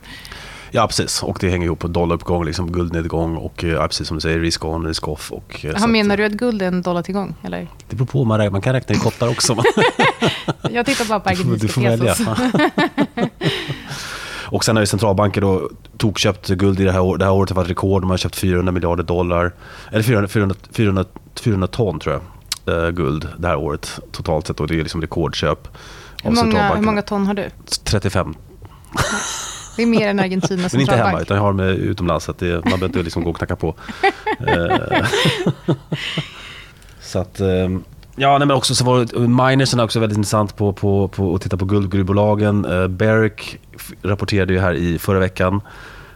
ja 0.72 0.88
precis. 0.88 1.24
Och 1.24 1.38
det 1.42 1.50
hänger 1.50 1.66
ihop 1.66 1.80
på 1.80 1.88
dollaruppgång, 1.88 2.46
liksom 2.46 2.72
guldnedgång 2.72 3.36
och 3.38 3.64
eh, 3.64 3.70
ja, 3.70 3.88
precis 3.88 4.08
som 4.08 4.18
du 4.18 4.22
säger, 4.22 4.40
risk 4.40 4.66
on, 4.66 4.86
risk 4.86 5.08
off. 5.08 5.32
Och, 5.32 5.52
eh, 5.56 5.60
så 5.60 5.68
Jaha, 5.68 5.76
att, 5.84 5.90
menar 5.90 6.18
du 6.18 6.26
att 6.26 6.32
guld 6.32 6.62
är 6.62 6.68
en 6.68 6.82
dollartillgång? 6.82 7.36
Eller? 7.44 7.68
Det 7.90 7.96
beror 7.96 8.08
på, 8.08 8.24
man, 8.26 8.52
man 8.52 8.62
kan 8.62 8.74
räkna 8.74 8.96
i 8.96 8.98
kottar 8.98 9.30
också. 9.30 9.56
Jag 10.72 10.86
tittar 10.86 11.06
bara 11.06 11.20
på 11.20 11.30
argentinska 11.30 11.98
pesos. 11.98 12.28
och 14.46 14.66
sen 14.66 14.76
har 14.76 14.82
ju 14.84 14.86
centralbanker 14.88 15.42
då 15.42 15.70
tokköpt 15.98 16.48
guld 16.48 16.80
i 16.80 16.84
det 16.84 16.92
här, 16.92 17.02
år, 17.02 17.18
det 17.18 17.26
här 17.26 17.32
året 17.32 17.50
har 17.50 17.56
varit 17.56 17.70
rekord. 17.70 18.02
De 18.02 18.10
har 18.10 18.18
köpt 18.18 18.36
400 18.36 18.72
miljarder 18.72 19.04
dollar. 19.04 19.52
Eller 19.92 20.04
400, 20.04 20.28
400, 20.28 20.56
400, 20.72 21.06
400 21.44 21.68
ton 21.68 22.00
tror 22.00 22.22
jag. 22.66 22.86
eh, 22.86 22.90
guld 22.92 23.28
det 23.38 23.48
här 23.48 23.56
året 23.56 24.00
totalt 24.12 24.48
sett. 24.48 24.60
Och 24.60 24.68
det 24.68 24.74
är 24.74 24.78
liksom 24.84 25.02
rekordköp. 25.02 25.68
Hur 26.24 26.32
många, 26.32 26.76
hur 26.76 26.82
många 26.82 27.02
ton 27.02 27.28
har 27.28 27.34
du? 27.34 27.50
35. 27.84 28.36
Det 29.82 29.86
är 29.86 30.00
mer 30.00 30.08
än 30.08 30.20
Argentinas 30.20 30.74
Men 30.74 30.82
inte 30.82 30.96
hemma, 30.96 31.22
utan 31.22 31.38
jag 31.38 31.44
har 31.44 31.54
dem 31.54 31.60
utomlands. 31.60 32.26
Så 32.26 32.32
att 32.32 32.38
det, 32.38 32.54
man 32.54 32.64
behöver 32.64 32.86
inte 32.86 33.04
liksom 33.04 33.24
gå 33.24 33.30
och 33.30 33.38
knacka 33.38 33.56
på. 33.56 33.76
Eh, 34.48 35.06
så 37.02 37.20
att... 37.20 37.40
ehm, 37.40 37.84
Ja, 38.16 38.38
nej, 38.38 38.48
men 38.48 38.58
också 38.58 38.76
så 38.76 38.86
var 38.86 39.28
minersen 39.28 39.80
är 39.80 39.84
också 39.84 40.00
väldigt 40.00 40.18
intressant 40.18 40.56
på, 40.56 40.74
på, 40.74 41.08
på 41.08 41.36
att 41.36 41.42
titta 41.42 41.58
på 41.58 41.66
guldgruvbolagen. 41.66 42.66
Uh, 42.66 43.30
rapporterade 44.02 44.54
ju 44.54 44.60
här 44.60 44.74
i 44.74 45.00
förra 45.00 45.20
veckan 45.20 45.62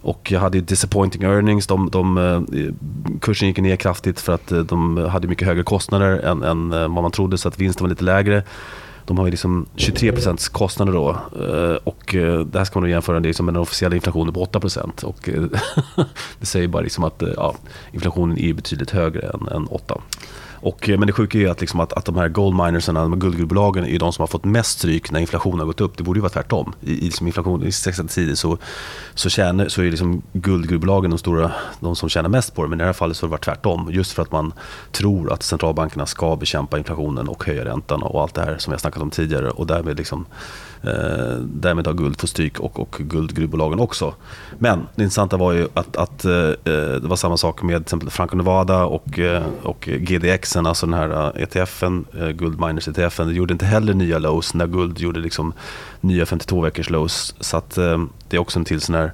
och 0.02 0.32
hade 0.32 0.58
ju 0.58 0.64
disappointing 0.64 1.24
earnings. 1.24 1.68
De, 1.68 1.90
de, 1.92 2.18
eh, 2.18 3.22
kursen 3.22 3.48
gick 3.48 3.58
ner 3.58 3.76
kraftigt 3.76 4.20
för 4.20 4.34
att 4.34 4.52
de 4.68 4.98
hade 4.98 5.28
mycket 5.28 5.48
högre 5.48 5.64
kostnader 5.64 6.20
än, 6.20 6.44
än 6.44 6.70
vad 6.70 7.04
man 7.04 7.12
trodde 7.12 7.38
så 7.38 7.48
att 7.48 7.60
vinsten 7.60 7.84
var 7.84 7.90
lite 7.90 8.04
lägre. 8.04 8.44
De 9.06 9.18
har 9.18 9.26
ju 9.26 9.32
liksom 9.32 9.66
23% 9.76 10.52
kostnader 10.52 10.94
då. 10.94 11.10
eh, 11.10 11.76
Och 11.84 12.16
eh, 12.16 12.40
det 12.40 12.58
här 12.58 12.66
ska 12.66 12.80
man 12.80 12.90
då 12.90 12.92
jämföra 12.94 13.20
liksom 13.20 13.46
med 13.46 13.56
den 13.56 13.62
officiella 13.62 13.96
inflationen 13.96 14.34
på 14.34 14.42
8 14.42 14.60
Och 15.04 15.30
eh, 15.30 15.44
det 16.40 16.46
säger 16.46 16.68
bara 16.68 16.84
liksom 16.84 17.04
att 17.04 17.22
eh, 17.22 17.30
ja, 17.36 17.56
inflationen 17.92 18.38
är 18.38 18.54
betydligt 18.54 18.92
högre 18.92 19.22
än, 19.22 19.48
än 19.48 19.68
8 19.68 20.02
och, 20.56 20.90
eh, 20.90 20.98
men 20.98 21.08
det 21.08 21.14
sjuka 21.14 21.38
är 21.38 21.48
att, 21.48 21.62
liksom 21.62 21.80
att, 21.80 21.94
att 21.94 22.06
de 22.06 22.16
här 22.16 22.30
gold 22.30 22.56
de 22.56 22.66
här 22.66 23.16
guldgruvbolagen, 23.16 23.86
är 23.86 24.00
de 24.00 24.14
som 24.14 24.22
har 24.22 24.28
fått 24.28 24.46
mest 24.46 24.80
stryk 24.80 25.12
när 25.12 25.20
inflationen 25.20 25.60
har 25.60 25.66
gått 25.66 25.82
upp. 25.82 25.98
Det 25.98 26.04
borde 26.04 26.18
ju 26.18 26.22
vara 26.22 26.30
tvärtom. 26.30 26.74
I, 26.82 26.92
i 26.92 27.06
liksom 27.06 27.28
inflation, 27.28 27.64
i 27.64 27.72
60 27.72 28.08
tider 28.08 28.36
så, 28.36 28.58
så, 29.14 29.30
tjänar, 29.30 29.68
så 29.68 29.82
är 29.82 29.92
liksom 29.92 30.22
guldgruvbolagen 30.34 31.12
de, 31.12 31.20
stora, 31.20 31.52
de 31.80 31.96
som 31.96 32.10
tjänar 32.10 32.30
mest 32.30 32.56
på 32.56 32.64
det. 32.64 32.70
Men 32.70 32.80
i 32.80 32.82
det 32.82 32.86
här 32.86 32.94
fallet 32.94 33.18
så 33.18 33.26
har 33.26 33.30
det 33.30 33.32
varit 33.32 33.44
tvärtom. 33.44 33.90
Just 33.92 34.12
för 34.12 34.22
att 34.22 34.32
man 34.32 34.54
tror 34.92 35.34
att 35.34 35.44
centralbankerna 35.44 36.06
ska 36.06 36.36
bekämpa 36.36 36.78
inflationen 36.78 37.28
och 37.28 37.46
höja 37.46 37.66
räntan 37.66 38.04
och 38.04 38.22
allt 38.22 38.34
det 38.34 38.42
här 38.42 38.58
som 38.58 38.72
vi 38.72 38.74
har 38.74 38.80
snackat 38.80 39.02
om 39.02 39.10
tidigare. 39.10 39.50
Och 39.50 39.68
därmed, 39.68 39.98
liksom, 39.98 40.26
eh, 40.84 41.38
därmed 41.40 41.88
har 41.88 41.94
guld 41.94 42.20
fått 42.20 42.30
stryk 42.30 42.60
och, 42.60 42.80
och 42.80 42.96
guldgruvbolagen 43.00 43.80
också. 43.80 44.14
Men 44.60 44.88
det 44.96 45.04
intressanta 45.04 45.38
var 45.38 45.52
ju 45.52 45.68
att, 45.74 45.98
att 45.98 46.26
eh, 46.26 46.34
eh, 46.34 46.96
det 47.02 47.08
var 47.08 47.16
samma 47.16 47.38
sak 47.38 47.62
med 47.62 47.76
till 47.76 47.84
exempel 47.84 48.10
Franco 48.10 48.36
Nevada 48.36 48.86
och, 48.86 49.20
eh, 49.20 49.44
och 49.64 49.90
GDX, 50.00 50.45
alltså 50.66 50.86
den 50.86 50.94
här 50.94 51.40
ETFen, 51.40 52.06
eh, 52.14 52.24
eh 52.24 52.30
Guld 52.30 52.60
Miners 52.60 52.88
ETFen, 52.88 53.28
det 53.28 53.34
gjorde 53.34 53.54
inte 53.54 53.66
heller 53.66 53.94
nya 53.94 54.20
lows 54.20 54.54
när 54.54 54.68
guld 54.68 55.00
gjorde 55.00 55.20
liksom 55.20 55.54
nya 56.02 56.26
52 56.26 56.62
veckors 56.62 56.90
lows. 56.90 57.36
Så 57.40 57.58
att, 57.58 57.78
eh, 57.78 58.06
det 58.30 58.38
är 58.38 58.42
också 58.42 58.60
en 58.60 58.66
till 58.66 58.82
sån 58.82 58.96
här 58.96 59.12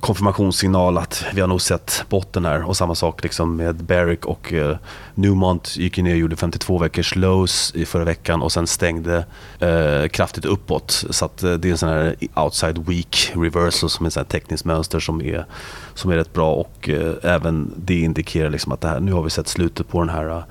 konfirmationssignal 0.00 0.98
att 0.98 1.24
vi 1.34 1.40
har 1.40 1.48
nog 1.48 1.60
sett 1.60 2.04
botten 2.08 2.44
här. 2.44 2.64
Och 2.64 2.76
samma 2.76 2.94
sak 2.94 3.22
liksom 3.22 3.56
med 3.56 3.84
Barrick 3.84 4.26
och 4.26 4.52
eh, 4.52 4.76
Newmont 5.14 5.76
gick 5.76 5.98
ju 5.98 6.04
ner 6.04 6.12
och 6.12 6.18
gjorde 6.18 6.36
52 6.36 6.78
veckors 6.78 7.16
lows 7.16 7.72
i 7.74 7.84
förra 7.84 8.04
veckan 8.04 8.42
och 8.42 8.52
sen 8.52 8.66
stängde 8.66 9.24
eh, 9.58 10.08
kraftigt 10.08 10.44
uppåt. 10.44 11.04
Så 11.10 11.24
att, 11.24 11.42
eh, 11.42 11.52
det 11.52 11.68
är 11.68 11.72
en 11.72 11.78
sån 11.78 11.88
här 11.88 12.16
outside 12.34 12.88
week 12.88 13.32
reversal 13.34 13.90
som 13.90 14.06
är 14.06 14.18
ett 14.20 14.28
tekniskt 14.28 14.64
mönster 14.64 15.00
som 15.00 15.22
är, 15.22 15.46
som 15.94 16.10
är 16.10 16.16
rätt 16.16 16.32
bra 16.32 16.54
och 16.54 16.88
eh, 16.88 17.14
även 17.22 17.72
det 17.76 18.00
indikerar 18.00 18.50
liksom 18.50 18.72
att 18.72 18.80
det 18.80 18.88
här, 18.88 19.00
nu 19.00 19.12
har 19.12 19.22
vi 19.22 19.30
sett 19.30 19.48
slutet 19.48 19.88
på 19.88 20.00
den 20.00 20.08
här 20.08 20.44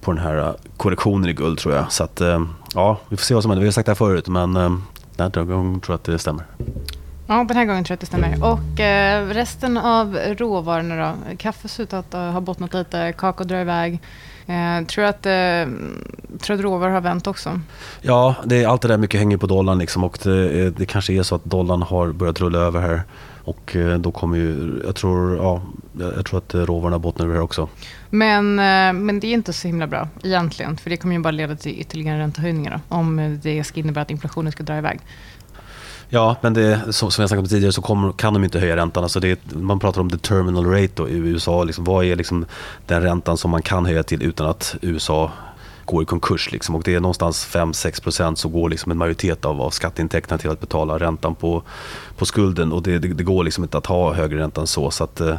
på 0.00 0.12
den 0.12 0.22
här 0.22 0.54
korrektionen 0.76 1.30
i 1.30 1.32
guld 1.32 1.58
tror 1.58 1.74
jag. 1.74 1.92
Så 1.92 2.04
att, 2.04 2.20
eh, 2.20 2.44
ja, 2.74 3.00
vi 3.08 3.16
får 3.16 3.24
se 3.24 3.34
vad 3.34 3.42
som 3.42 3.50
händer. 3.50 3.60
Vi 3.60 3.66
har 3.66 3.72
sagt 3.72 3.86
det 3.86 3.90
här 3.90 3.94
förut 3.94 4.28
men 4.28 4.56
eh, 4.56 4.70
den 5.16 5.32
här 5.34 5.44
gången 5.44 5.80
tror 5.80 5.92
jag 5.92 5.98
att 5.98 6.04
det 6.04 6.18
stämmer. 6.18 6.44
Ja, 7.30 7.44
den 7.48 7.56
här 7.56 7.64
gången 7.64 7.84
tror 7.84 7.92
jag 7.92 7.96
att 7.96 8.00
det 8.00 8.06
stämmer. 8.06 8.44
Och 8.44 8.80
eh, 8.80 9.26
resten 9.26 9.76
av 9.76 10.16
råvarorna 10.16 10.96
då? 11.30 11.36
Kaffe 11.36 11.68
ser 11.68 11.82
ut 11.82 11.92
att 11.92 12.14
eh, 12.14 12.20
ha 12.20 12.40
bottnat 12.40 12.74
lite, 12.74 13.12
kakao 13.18 13.44
drar 13.44 13.60
iväg. 13.60 14.00
Eh, 14.46 14.86
tror 14.86 15.04
att, 15.04 15.26
eh, 15.26 15.74
tror 16.40 16.56
att 16.56 16.60
råvaror 16.60 16.90
har 16.90 17.00
vänt 17.00 17.26
också? 17.26 17.60
Ja, 18.00 18.34
det, 18.44 18.64
allt 18.64 18.82
det 18.82 18.88
där 18.88 18.98
mycket 18.98 19.20
hänger 19.20 19.36
på 19.36 19.46
dollarn 19.46 19.78
liksom 19.78 20.04
och 20.04 20.18
det, 20.22 20.60
eh, 20.60 20.72
det 20.72 20.86
kanske 20.86 21.12
är 21.12 21.22
så 21.22 21.34
att 21.34 21.44
dollarn 21.44 21.82
har 21.82 22.12
börjat 22.12 22.40
rulla 22.40 22.58
över 22.58 22.80
här. 22.80 23.02
Och 23.44 23.76
eh, 23.76 23.98
då 23.98 24.10
kommer 24.10 24.36
ju, 24.36 24.80
jag 24.84 24.94
tror, 24.94 25.36
ja, 25.36 25.62
jag 26.16 26.26
tror 26.26 26.38
att 26.38 26.54
eh, 26.54 26.60
råvarorna 26.60 26.98
bottnar 26.98 27.26
ur 27.26 27.32
här 27.32 27.40
också. 27.40 27.68
Men, 28.10 28.58
eh, 28.58 29.02
men 29.02 29.20
det 29.20 29.26
är 29.26 29.32
inte 29.32 29.52
så 29.52 29.68
himla 29.68 29.86
bra 29.86 30.08
egentligen. 30.22 30.76
För 30.76 30.90
det 30.90 30.96
kommer 30.96 31.14
ju 31.14 31.22
bara 31.22 31.30
leda 31.30 31.56
till 31.56 31.80
ytterligare 31.80 32.18
räntehöjningar 32.18 32.80
då, 32.88 32.96
om 32.96 33.38
det 33.42 33.64
ska 33.64 33.80
innebära 33.80 34.02
att 34.02 34.10
inflationen 34.10 34.52
ska 34.52 34.62
dra 34.62 34.78
iväg. 34.78 35.00
Ja, 36.10 36.36
men 36.40 36.54
det, 36.54 36.92
som, 36.92 37.10
som 37.10 37.22
jag 37.22 37.28
snackade 37.28 37.40
om 37.40 37.48
tidigare 37.48 37.72
så 37.72 37.82
kommer, 37.82 38.12
kan 38.12 38.34
de 38.34 38.44
inte 38.44 38.58
höja 38.58 38.76
räntan. 38.76 39.02
Alltså 39.02 39.20
det, 39.20 39.40
man 39.52 39.78
pratar 39.78 40.00
om 40.00 40.10
the 40.10 40.18
terminal 40.18 40.66
rate 40.66 40.92
då, 40.94 41.08
i 41.08 41.16
USA. 41.16 41.64
Liksom, 41.64 41.84
vad 41.84 42.04
är 42.04 42.16
liksom 42.16 42.46
den 42.86 43.02
räntan 43.02 43.36
som 43.36 43.50
man 43.50 43.62
kan 43.62 43.86
höja 43.86 44.02
till 44.02 44.22
utan 44.22 44.46
att 44.46 44.76
USA 44.82 45.32
går 45.84 46.02
i 46.02 46.06
konkurs? 46.06 46.52
Liksom. 46.52 46.74
Och 46.74 46.82
det 46.82 46.94
är 46.94 47.00
någonstans 47.00 47.46
5-6% 47.46 48.34
så 48.34 48.48
går 48.48 48.68
liksom 48.68 48.92
en 48.92 48.98
majoritet 48.98 49.44
av, 49.44 49.62
av 49.62 49.70
skatteintäkterna 49.70 50.38
till 50.38 50.50
att 50.50 50.60
betala 50.60 50.98
räntan 50.98 51.34
på, 51.34 51.62
på 52.16 52.26
skulden. 52.26 52.72
Och 52.72 52.82
det, 52.82 52.98
det, 52.98 53.08
det 53.08 53.24
går 53.24 53.44
liksom 53.44 53.64
inte 53.64 53.78
att 53.78 53.86
ha 53.86 54.12
högre 54.12 54.38
ränta 54.38 54.60
än 54.60 54.66
så. 54.66 54.90
så 54.90 55.04
att, 55.04 55.20
eh, 55.20 55.36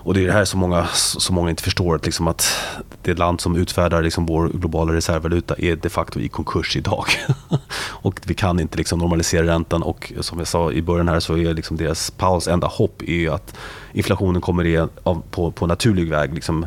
och 0.00 0.14
det 0.14 0.22
är 0.22 0.26
det 0.26 0.32
här 0.32 0.44
som 0.44 0.60
många, 0.60 0.86
som 0.94 1.34
många 1.34 1.50
inte 1.50 1.62
förstår, 1.62 1.94
att, 1.94 2.06
liksom 2.06 2.28
att 2.28 2.56
det 3.02 3.14
land 3.14 3.40
som 3.40 3.56
utfärdar 3.56 4.02
liksom 4.02 4.26
vår 4.26 4.48
globala 4.48 4.92
reservvaluta 4.92 5.54
är 5.58 5.76
de 5.76 5.88
facto 5.88 6.20
i 6.20 6.28
konkurs 6.28 6.76
idag. 6.76 7.04
och 7.80 8.20
vi 8.26 8.34
kan 8.34 8.60
inte 8.60 8.78
liksom 8.78 8.98
normalisera 8.98 9.46
räntan 9.46 9.82
och 9.82 10.12
som 10.20 10.38
jag 10.38 10.48
sa 10.48 10.72
i 10.72 10.82
början 10.82 11.08
här 11.08 11.20
så 11.20 11.36
är 11.36 11.54
liksom 11.54 11.76
deras 11.76 12.10
paus 12.10 12.48
enda 12.48 12.66
hopp 12.66 13.02
är 13.02 13.30
att 13.30 13.56
inflationen 13.92 14.40
kommer 14.40 14.64
igen 14.64 14.88
på, 15.30 15.50
på 15.50 15.66
naturlig 15.66 16.10
väg. 16.10 16.34
Liksom, 16.34 16.66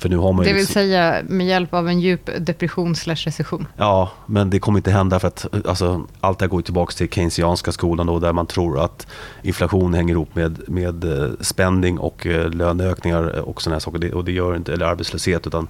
för 0.00 0.08
nu 0.08 0.16
har 0.16 0.32
man 0.32 0.44
det 0.44 0.52
vill 0.52 0.60
liksom... 0.60 0.74
säga 0.74 1.22
med 1.28 1.46
hjälp 1.46 1.74
av 1.74 1.88
en 1.88 2.00
djup 2.00 2.30
depression 2.38 2.96
slash 2.96 3.14
recession. 3.14 3.66
Ja, 3.76 4.10
men 4.26 4.50
det 4.50 4.58
kommer 4.58 4.78
inte 4.78 4.90
hända 4.90 5.18
för 5.18 5.28
att 5.28 5.66
alltså, 5.66 6.06
allt 6.20 6.38
det 6.38 6.44
här 6.44 6.50
går 6.50 6.62
tillbaka 6.62 6.92
till 6.92 7.08
keynesianska 7.08 7.72
skolan 7.72 8.06
då, 8.06 8.18
där 8.18 8.32
man 8.32 8.46
tror 8.46 8.84
att 8.84 9.06
inflation 9.42 9.94
hänger 9.94 10.14
ihop 10.14 10.34
med, 10.34 10.68
med 10.68 11.04
eh, 11.04 11.30
spänning 11.40 11.98
och 11.98 12.26
eh, 12.26 12.50
löneökningar 12.50 13.40
och 13.40 13.62
sådana 13.62 13.80
saker. 13.80 13.98
Det, 13.98 14.12
och 14.12 14.24
det 14.24 14.32
gör 14.32 14.56
inte, 14.56 14.72
eller 14.72 14.86
arbetslöshet, 14.86 15.46
utan 15.46 15.68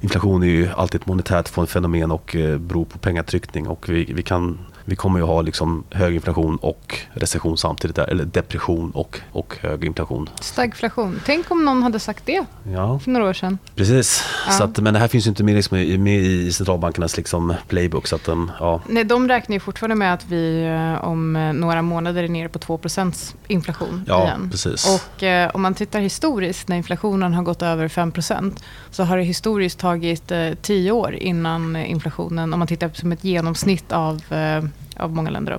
inflation 0.00 0.42
är 0.42 0.46
ju 0.46 0.68
alltid 0.76 1.00
ett 1.00 1.06
monetärt 1.06 1.68
fenomen 1.68 2.10
och 2.10 2.36
eh, 2.36 2.58
beror 2.58 2.84
på 2.84 2.98
pengatryckning. 2.98 3.68
Och 3.68 3.88
vi, 3.88 4.04
vi 4.12 4.22
kan 4.22 4.58
vi 4.88 4.96
kommer 4.96 5.18
ju 5.18 5.24
ha 5.24 5.42
liksom 5.42 5.84
hög 5.90 6.14
inflation 6.14 6.56
och 6.56 6.98
recession 7.12 7.58
samtidigt, 7.58 7.96
där, 7.96 8.06
eller 8.06 8.24
depression 8.24 8.90
och, 8.90 9.20
och 9.32 9.56
hög 9.60 9.84
inflation. 9.84 10.30
Stagflation. 10.40 11.20
Tänk 11.26 11.50
om 11.50 11.64
någon 11.64 11.82
hade 11.82 11.98
sagt 11.98 12.26
det 12.26 12.44
ja. 12.72 12.98
för 12.98 13.10
några 13.10 13.28
år 13.28 13.32
sedan. 13.32 13.58
Precis, 13.74 14.24
ja. 14.46 14.52
så 14.52 14.64
att, 14.64 14.78
men 14.78 14.94
det 14.94 15.00
här 15.00 15.08
finns 15.08 15.26
ju 15.26 15.28
inte 15.28 15.44
med, 15.44 15.54
liksom, 15.54 16.02
med 16.02 16.20
i 16.20 16.52
centralbankernas 16.52 17.16
liksom, 17.16 17.54
playbook. 17.68 18.06
Så 18.06 18.16
att, 18.16 18.28
um, 18.28 18.50
ja. 18.60 18.80
Nej, 18.88 19.04
de 19.04 19.28
räknar 19.28 19.56
ju 19.56 19.60
fortfarande 19.60 19.94
med 19.96 20.14
att 20.14 20.26
vi 20.28 20.64
eh, 20.64 21.04
om 21.04 21.36
eh, 21.36 21.52
några 21.52 21.82
månader 21.82 22.22
är 22.22 22.28
nere 22.28 22.48
på 22.48 22.58
2% 22.58 23.34
inflation 23.46 24.04
ja, 24.06 24.24
igen. 24.24 24.50
Precis. 24.50 24.86
Och 25.16 25.22
eh, 25.22 25.50
om 25.54 25.62
man 25.62 25.74
tittar 25.74 26.00
historiskt, 26.00 26.68
när 26.68 26.76
inflationen 26.76 27.34
har 27.34 27.42
gått 27.42 27.62
över 27.62 27.88
5% 27.88 28.62
så 28.90 29.04
har 29.04 29.16
det 29.16 29.22
historiskt 29.22 29.78
tagit 29.78 30.30
eh, 30.30 30.50
10 30.62 30.92
år 30.92 31.14
innan 31.14 31.76
inflationen, 31.76 32.52
om 32.52 32.58
man 32.58 32.68
tittar 32.68 32.90
som 32.94 33.12
ett 33.12 33.24
genomsnitt 33.24 33.92
av 33.92 34.32
eh, 34.32 34.64
av 34.96 35.14
många 35.14 35.30
länder. 35.30 35.52
Då. 35.52 35.58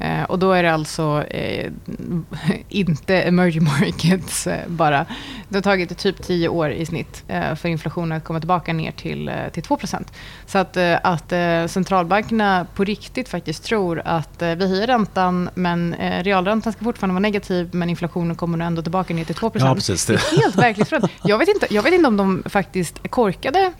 Eh, 0.00 0.22
och 0.22 0.38
då 0.38 0.52
är 0.52 0.62
det 0.62 0.72
alltså 0.72 1.24
eh, 1.30 1.72
inte 2.68 3.22
emerging 3.22 3.64
markets 3.64 4.46
eh, 4.46 4.68
bara. 4.68 5.06
Det 5.48 5.56
har 5.56 5.62
tagit 5.62 5.98
typ 5.98 6.22
tio 6.22 6.48
år 6.48 6.70
i 6.70 6.86
snitt 6.86 7.24
eh, 7.28 7.54
för 7.54 7.68
inflationen 7.68 8.18
att 8.18 8.24
komma 8.24 8.40
tillbaka 8.40 8.72
ner 8.72 8.92
till, 8.92 9.28
eh, 9.28 9.34
till 9.52 9.62
2% 9.62 10.06
Så 10.46 10.58
att, 10.58 10.76
eh, 10.76 10.96
att 11.02 11.32
centralbankerna 11.70 12.66
på 12.74 12.84
riktigt 12.84 13.28
faktiskt 13.28 13.64
tror 13.64 14.02
att 14.04 14.42
vi 14.42 14.68
höjer 14.68 14.86
räntan 14.86 15.50
men 15.54 15.94
realräntan 16.22 16.72
ska 16.72 16.84
fortfarande 16.84 17.14
vara 17.14 17.20
negativ 17.20 17.68
men 17.72 17.90
inflationen 17.90 18.36
kommer 18.36 18.64
ändå 18.66 18.82
tillbaka 18.82 19.14
ner 19.14 19.24
till 19.24 19.34
2 19.34 19.50
ja, 19.54 19.74
precis, 19.74 20.06
det. 20.06 20.12
det 20.12 20.36
är 20.36 20.40
helt 20.40 20.56
verklighetsfrämmande. 20.56 21.14
Jag, 21.24 21.38
vet 21.38 21.48
inte, 21.48 21.66
jag 21.70 21.82
vet 21.82 21.94
inte 21.94 22.08
om 22.08 22.16
de 22.16 22.42
faktiskt 22.46 23.00
är 23.02 23.08
korkade 23.08 23.72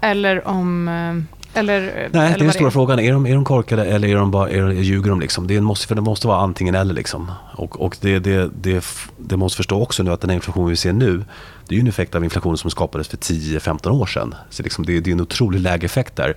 eller 0.00 0.48
om 0.48 1.26
eller, 1.56 1.80
Nej, 1.80 1.92
eller 1.92 2.10
det 2.12 2.34
är 2.34 2.38
den 2.38 2.52
stora 2.52 2.66
är. 2.66 2.70
frågan. 2.70 3.00
Är 3.00 3.12
de, 3.12 3.26
är 3.26 3.34
de 3.34 3.44
korkade 3.44 3.84
eller 3.84 4.08
är 4.08 4.14
de 4.14 4.30
bara, 4.30 4.50
är, 4.50 4.70
ljuger 4.70 5.10
de? 5.10 5.20
Liksom? 5.20 5.46
Det, 5.46 5.60
måste, 5.60 5.86
för 5.86 5.94
det 5.94 6.00
måste 6.00 6.26
vara 6.26 6.38
antingen 6.40 6.74
eller. 6.74 6.94
Liksom. 6.94 7.32
Och, 7.54 7.80
och 7.80 7.96
det, 8.00 8.18
det, 8.18 8.50
det, 8.62 8.84
det 9.16 9.36
måste 9.36 9.56
förstå 9.56 9.82
också 9.82 10.02
nu 10.02 10.12
att 10.12 10.20
den 10.20 10.30
inflation 10.30 10.68
vi 10.68 10.76
ser 10.76 10.92
nu, 10.92 11.24
det 11.68 11.74
är 11.74 11.76
ju 11.76 11.80
en 11.80 11.86
effekt 11.86 12.14
av 12.14 12.24
inflationen 12.24 12.56
som 12.56 12.70
skapades 12.70 13.08
för 13.08 13.16
10-15 13.16 13.90
år 13.90 14.06
sedan. 14.06 14.34
Så 14.50 14.62
liksom 14.62 14.86
det, 14.86 15.00
det 15.00 15.10
är 15.10 15.12
en 15.12 15.20
otrolig 15.20 15.60
lägeffekt 15.60 16.16
där. 16.16 16.36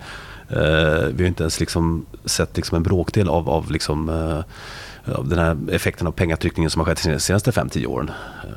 Uh, 0.51 1.07
vi 1.13 1.23
har 1.23 1.27
inte 1.27 1.43
ens 1.43 1.59
liksom 1.59 2.05
sett 2.25 2.57
liksom 2.57 2.75
en 2.75 2.83
bråkdel 2.83 3.29
av, 3.29 3.49
av 3.49 3.71
liksom, 3.71 4.09
uh, 4.09 4.43
av 5.15 5.27
den 5.27 5.39
här 5.39 5.57
effekten 5.71 6.07
av 6.07 6.11
pengatryckningen 6.11 6.69
som 6.69 6.79
har 6.79 6.85
skett 6.85 7.03
de 7.03 7.19
senaste 7.19 7.51
5-10 7.51 7.85
åren. 7.85 8.11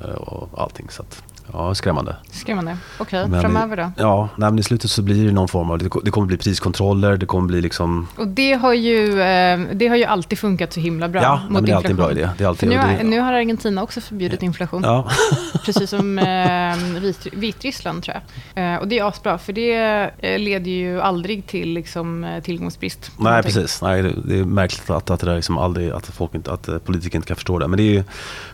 Uh, 0.05 0.15
och 0.15 0.63
allting. 0.63 0.87
Så 0.91 1.03
att, 1.03 1.23
Ja, 1.53 1.75
skrämmande. 1.75 2.17
Skrämmande. 2.31 2.77
Okej, 2.99 3.25
okay. 3.25 3.41
framöver 3.41 3.77
då? 3.77 3.93
Ja, 3.97 4.29
nej, 4.37 4.51
men 4.51 4.59
i 4.59 4.63
slutet 4.63 4.91
så 4.91 5.03
blir 5.03 5.27
det 5.27 5.33
någon 5.33 5.49
form 5.49 5.71
av, 5.71 5.79
det 5.79 6.11
kommer 6.11 6.27
bli 6.27 6.37
priskontroller, 6.37 7.17
det 7.17 7.27
kommer 7.27 7.47
bli 7.47 7.61
liksom... 7.61 8.09
Och 8.17 8.29
det 8.29 8.53
har 8.53 8.73
ju, 8.73 9.21
eh, 9.21 9.61
det 9.73 9.89
har 9.89 9.97
ju 9.97 10.05
alltid 10.05 10.39
funkat 10.39 10.73
så 10.73 10.81
himla 10.81 11.09
bra 11.09 11.23
ja, 11.23 11.41
mot 11.49 11.53
nej, 11.53 11.63
det 11.63 11.73
är 11.73 11.77
alltid 11.77 11.91
en 11.91 11.97
bra 11.97 12.11
idé. 12.11 12.29
Det 12.39 12.45
är 12.45 12.49
alltid, 12.49 12.69
nu, 12.69 12.79
har, 12.79 12.89
det, 12.89 13.03
nu 13.03 13.21
har 13.21 13.33
Argentina 13.33 13.83
också 13.83 14.01
förbjudit 14.01 14.43
inflation. 14.43 14.83
Ja. 14.83 15.11
Precis 15.65 15.91
som 15.91 16.19
eh, 16.19 17.01
Vit, 17.01 17.27
Vitryssland 17.33 18.03
tror 18.03 18.17
jag. 18.55 18.75
Eh, 18.75 18.81
och 18.81 18.89
det 18.89 18.99
är 18.99 19.09
asbra, 19.09 19.39
för 19.39 19.53
det 19.53 19.75
eh, 20.19 20.39
leder 20.39 20.71
ju 20.71 21.01
aldrig 21.01 21.47
till 21.47 21.73
liksom, 21.73 22.25
eh, 22.25 22.43
tillgångsbrist. 22.43 23.11
Nej, 23.19 23.43
precis. 23.43 23.83
Nej, 23.83 24.03
det, 24.03 24.15
det, 24.25 24.39
är 24.39 24.45
märkligt 24.45 24.91
att, 24.91 25.11
att, 25.11 25.21
det 25.21 25.27
där 25.27 25.37
liksom 25.37 25.59
aldrig, 25.59 25.91
att, 25.91 26.07
folk 26.07 26.35
inte, 26.35 26.53
att 26.53 26.85
politiker 26.85 27.17
inte 27.17 27.29
kan 27.29 27.37
förstå 27.37 27.59
det. 27.59 27.69
Men 27.69 27.77
det 27.77 27.83
är 27.83 27.93
ju, 27.93 28.05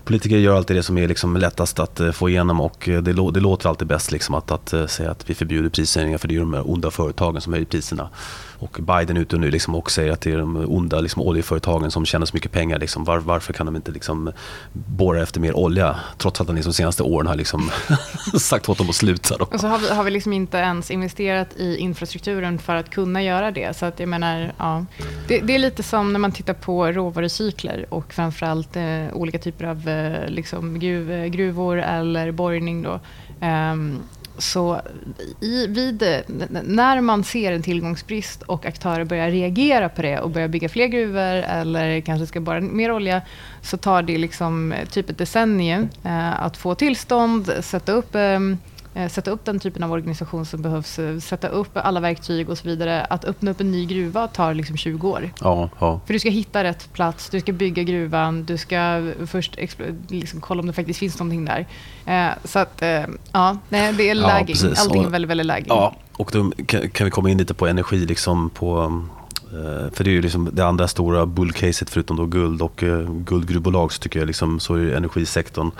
politiker 0.05 0.37
gör 0.37 0.57
alltid 0.57 0.77
det 0.77 0.83
som 0.83 0.98
är 0.98 1.09
liksom 1.09 1.37
lättast 1.37 1.81
att 1.81 2.01
få 2.12 2.29
igenom 2.29 2.61
och 2.61 2.88
Eh, 2.88 3.03
det, 3.03 3.12
det 3.12 3.40
låter 3.40 3.68
alltid 3.68 3.88
bäst 3.88 4.12
liksom 4.12 4.35
att, 4.35 4.51
att, 4.51 4.74
att 4.74 4.90
säga 4.90 5.11
att 5.11 5.31
vi 5.31 5.35
förbjuder 5.35 5.70
prishöjningar 5.70 6.18
för 6.18 6.29
det 6.29 6.37
är 6.37 6.40
de 6.40 6.55
onda 6.55 6.90
företagen 6.90 7.40
som 7.40 7.53
höjer 7.53 7.66
priserna. 7.66 8.09
Och 8.59 8.79
Biden 8.81 9.16
är 9.16 9.21
ute 9.21 9.37
nu 9.37 9.51
liksom 9.51 9.75
och 9.75 9.90
säger 9.90 10.12
att 10.12 10.21
det 10.21 10.33
är 10.33 10.38
de 10.38 10.57
onda 10.57 11.01
liksom, 11.01 11.23
oljeföretagen 11.23 11.90
som 11.90 12.07
tjänar 12.07 12.27
så 12.27 12.37
mycket 12.37 12.53
pengar. 12.53 12.79
Liksom. 12.79 13.05
Var, 13.05 13.18
varför 13.18 13.53
kan 13.53 13.66
de 13.66 13.77
inte 13.77 13.90
liksom, 13.90 14.33
borra 14.73 15.23
efter 15.23 15.40
mer 15.40 15.57
olja? 15.57 15.97
Trots 16.18 16.40
att 16.40 16.47
han 16.47 16.57
liksom, 16.57 16.71
de 16.71 16.77
senaste 16.77 17.03
åren 17.03 17.27
har 17.27 17.35
liksom, 17.35 17.71
sagt 18.38 18.68
åt 18.68 18.79
dem 18.79 18.88
att 18.88 18.97
sluta. 18.97 19.37
Då. 19.37 19.44
Och 19.44 19.61
så 19.61 19.66
har 19.66 19.79
vi, 19.79 19.88
har 19.88 20.05
vi 20.05 20.11
liksom 20.11 20.33
inte 20.33 20.57
ens 20.57 20.90
investerat 20.90 21.57
i 21.57 21.77
infrastrukturen 21.77 22.59
för 22.59 22.75
att 22.75 22.90
kunna 22.90 23.23
göra 23.23 23.51
det. 23.51 23.77
Så 23.77 23.87
att 23.87 24.01
jag 24.01 24.09
menar, 24.09 24.53
ja. 24.59 24.85
det, 25.29 25.40
det 25.40 25.55
är 25.55 25.59
lite 25.59 25.83
som 25.83 26.12
när 26.12 26.21
man 26.21 26.33
tittar 26.33 26.55
på 26.55 26.92
råvarucykler 26.92 27.87
och 27.88 28.14
framförallt 28.14 28.77
eh, 28.77 29.07
olika 29.12 29.38
typer 29.38 29.64
av 29.64 29.88
eh, 29.88 30.29
liksom, 30.29 30.81
gruv, 30.81 31.12
eh, 31.12 31.27
gruvor 31.27 31.79
eller 31.79 32.31
borrning. 32.31 32.83
Då. 32.83 33.01
Um, 33.47 34.03
så 34.38 34.81
i, 35.40 35.66
vid, 35.66 36.03
när 36.64 37.01
man 37.01 37.24
ser 37.24 37.53
en 37.53 37.62
tillgångsbrist 37.62 38.42
och 38.42 38.66
aktörer 38.66 39.05
börjar 39.05 39.31
reagera 39.31 39.88
på 39.88 40.03
det 40.03 40.20
och 40.20 40.31
börjar 40.31 40.48
bygga 40.48 40.68
fler 40.68 40.87
gruvor 40.87 41.44
eller 41.44 42.01
kanske 42.01 42.27
ska 42.27 42.40
borra 42.40 42.61
mer 42.61 42.92
olja 42.92 43.22
så 43.62 43.77
tar 43.77 44.03
det 44.03 44.18
liksom 44.18 44.74
typ 44.90 45.11
ett 45.11 45.18
decennium 45.18 45.88
eh, 46.05 46.42
att 46.42 46.57
få 46.57 46.74
tillstånd, 46.74 47.53
sätta 47.61 47.92
upp 47.92 48.14
eh, 48.14 48.20
Eh, 48.20 48.40
sätta 49.09 49.31
upp 49.31 49.44
den 49.44 49.61
typen 49.61 49.83
av 49.83 49.92
organisation 49.92 50.46
som 50.46 50.62
behövs, 50.62 50.98
eh, 50.98 51.18
sätta 51.18 51.48
upp 51.48 51.70
alla 51.74 52.01
verktyg 52.01 52.51
och 52.51 52.59
så 52.59 52.68
vidare. 52.68 53.05
Att 53.05 53.24
öppna 53.24 53.51
upp 53.51 53.61
en 53.61 53.72
ny 53.72 53.87
gruva 53.87 54.27
tar 54.27 54.55
liksom 54.55 54.77
20 54.77 55.09
år. 55.09 55.31
Ja, 55.40 55.70
ja. 55.79 56.01
För 56.07 56.12
du 56.12 56.18
ska 56.18 56.31
hitta 56.31 56.64
rätt 56.64 56.92
plats, 56.92 57.31
du 57.31 57.40
ska 57.40 57.53
bygga 57.53 57.83
gruvan, 57.83 58.44
du 58.44 58.59
ska 58.59 59.12
först 59.27 59.59
liksom 60.09 60.40
kolla 60.40 60.61
om 60.61 60.66
det 60.66 60.72
faktiskt 60.72 60.98
finns 60.98 61.18
någonting 61.18 61.44
där. 61.44 61.66
Eh, 62.07 62.33
så 62.44 62.59
att, 62.59 62.83
ja, 63.33 63.59
det 63.68 63.77
är 64.11 64.14
lagging. 64.14 64.57
Ja, 64.62 64.68
Allting 64.77 65.05
är 65.05 65.09
väldigt, 65.09 65.31
väldigt 65.31 65.46
lagging. 65.46 65.68
Ja, 65.68 65.94
och 66.16 66.31
då 66.33 66.51
kan 66.66 67.05
vi 67.05 67.11
komma 67.11 67.31
in 67.31 67.38
lite 67.38 67.55
på 67.55 67.66
energi, 67.66 67.96
liksom 67.96 68.51
på 68.51 69.03
för 69.92 70.05
det 70.05 70.11
är 70.11 70.12
ju 70.12 70.22
liksom 70.22 70.51
det 70.53 70.66
andra 70.66 70.88
stora 70.88 71.27
bullcaset 71.27 71.90
förutom 71.90 72.16
då 72.16 72.27
guld 72.27 72.62
och 72.62 72.85
guldgruvbolag 73.09 73.92
så 73.92 74.01
tycker 74.01 74.18
jag 74.18 74.27
liksom, 74.27 74.61
så 74.61 74.74
är 74.74 74.92
energisektorn. 74.92 75.70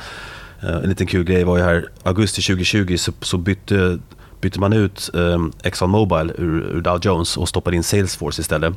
Eh, 0.63 0.77
en 0.77 0.89
liten 0.89 1.07
kul 1.07 1.25
grej 1.25 1.45
var 1.45 1.57
ju 1.57 1.65
här, 1.65 1.89
augusti 2.03 2.43
2020 2.43 2.97
så, 2.97 3.13
så 3.21 3.39
bytte, 3.39 3.99
bytte 4.41 4.61
man 4.61 4.73
ut 4.73 5.11
um, 5.13 5.53
Exxon 5.63 5.91
Mobil 5.91 6.33
ur, 6.39 6.77
ur 6.77 6.81
Dow 6.81 7.01
Jones 7.03 7.37
och 7.37 7.49
stoppade 7.49 7.77
in 7.77 7.83
Salesforce 7.83 8.41
istället. 8.41 8.75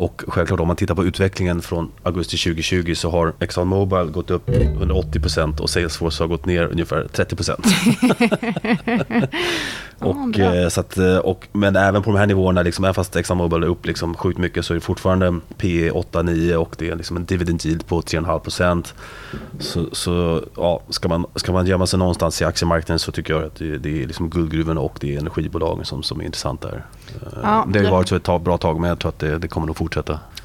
Och 0.00 0.22
självklart 0.28 0.60
om 0.60 0.66
man 0.66 0.76
tittar 0.76 0.94
på 0.94 1.04
utvecklingen 1.04 1.62
från 1.62 1.90
augusti 2.02 2.36
2020 2.36 2.94
så 2.94 3.10
har 3.10 3.32
Exxon 3.40 3.68
Mobil 3.68 4.10
gått 4.10 4.30
upp 4.30 4.48
180% 4.48 5.60
och 5.60 5.70
Salesforce 5.70 6.22
har 6.22 6.28
gått 6.28 6.46
ner 6.46 6.66
ungefär 6.66 7.06
30%. 7.12 9.28
och, 9.98 10.38
eh, 10.38 10.68
så 10.68 10.80
att, 10.80 10.98
eh, 10.98 11.16
och, 11.16 11.48
men 11.52 11.76
även 11.76 12.02
på 12.02 12.10
de 12.10 12.18
här 12.18 12.26
nivåerna, 12.26 12.62
liksom, 12.62 12.84
även 12.84 12.94
fast 12.94 13.16
Exxon 13.16 13.36
Mobil 13.36 13.62
är 13.62 13.66
upp 13.66 13.86
liksom 13.86 14.14
sjukt 14.14 14.38
mycket 14.38 14.64
så 14.64 14.72
är 14.72 14.74
det 14.74 14.80
fortfarande 14.80 15.40
P 15.56 15.90
8-9 15.90 16.54
och 16.54 16.76
det 16.78 16.90
är 16.90 16.96
liksom 16.96 17.16
en 17.16 17.24
dividend 17.24 17.66
yield 17.66 17.86
på 17.86 18.00
3,5%. 18.00 18.94
Så, 19.58 19.86
så 19.92 20.44
ja, 20.56 20.80
ska, 20.88 21.08
man, 21.08 21.26
ska 21.34 21.52
man 21.52 21.66
gömma 21.66 21.86
sig 21.86 21.98
någonstans 21.98 22.42
i 22.42 22.44
aktiemarknaden 22.44 22.98
så 22.98 23.12
tycker 23.12 23.34
jag 23.34 23.44
att 23.44 23.56
det, 23.56 23.78
det 23.78 24.02
är 24.02 24.06
liksom 24.06 24.30
guldgruvorna 24.30 24.80
och 24.80 24.98
det 25.00 25.14
är 25.14 25.18
energibolagen 25.18 25.84
som, 25.84 26.02
som 26.02 26.20
är 26.20 26.24
intressant 26.24 26.60
där. 26.60 26.84
Ja, 27.42 27.66
det 27.68 27.78
har 27.78 27.84
ju 27.84 27.90
varit 27.90 28.08
så 28.08 28.16
ett 28.16 28.44
bra 28.44 28.58
tag 28.58 28.80
men 28.80 28.88
jag 28.88 28.98
tror 28.98 29.08
att 29.08 29.18
det, 29.18 29.38
det 29.38 29.48
kommer 29.48 29.66
nog 29.66 29.76
fortsätta. 29.76 29.87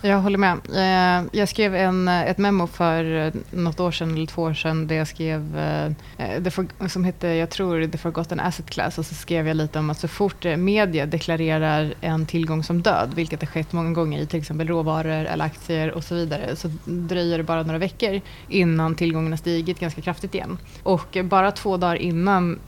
Jag 0.06 0.20
håller 0.20 0.38
med. 0.38 0.58
Eh, 0.76 1.28
jag 1.32 1.50
skrev 1.50 1.76
en, 1.76 2.08
ett 2.08 2.38
memo 2.38 2.68
för 2.68 3.26
eh, 3.26 3.34
något 3.52 3.80
år 3.80 3.92
sedan 3.92 4.14
eller 4.14 4.26
två 4.26 4.42
år 4.42 4.54
sedan 4.54 4.88
där 4.88 4.96
jag 4.96 5.08
skrev, 5.08 5.58
eh, 6.18 6.50
for, 6.52 6.88
som 6.90 7.04
hette, 7.04 7.28
jag 7.28 7.50
tror, 7.50 7.88
The 7.88 7.98
Forgotten 7.98 8.40
Asset 8.40 8.70
Class. 8.70 8.98
Och 8.98 9.06
så 9.06 9.16
skrev 9.16 9.48
jag 9.48 9.58
lite 9.58 9.80
om 9.80 9.90
att 9.90 10.00
så 10.00 10.08
fort 10.08 10.46
media 10.58 11.06
deklarerar 11.06 11.94
en 12.02 12.26
tillgång 12.26 12.64
som 12.64 12.82
död, 12.82 13.14
vilket 13.16 13.42
har 13.42 13.48
skett 13.48 13.74
många 13.74 13.92
gånger 13.92 14.20
i 14.20 14.26
till 14.26 14.40
exempel 14.40 14.68
råvaror 14.68 15.26
eller 15.26 15.46
aktier 15.46 15.92
och 15.92 16.04
så 16.04 16.16
vidare, 16.16 16.56
så 16.56 16.70
dröjer 16.86 17.38
det 17.38 17.44
bara 17.44 17.64
några 17.64 17.80
veckor 17.80 18.22
innan 18.50 18.96
tillgången 18.96 19.32
har 19.32 19.38
stigit 19.38 19.80
ganska 19.80 20.02
kraftigt 20.02 20.36
igen. 20.36 20.58
Och 20.84 21.18
bara 21.24 21.52
två 21.52 21.78
dagar 21.78 21.96
innan 21.96 22.60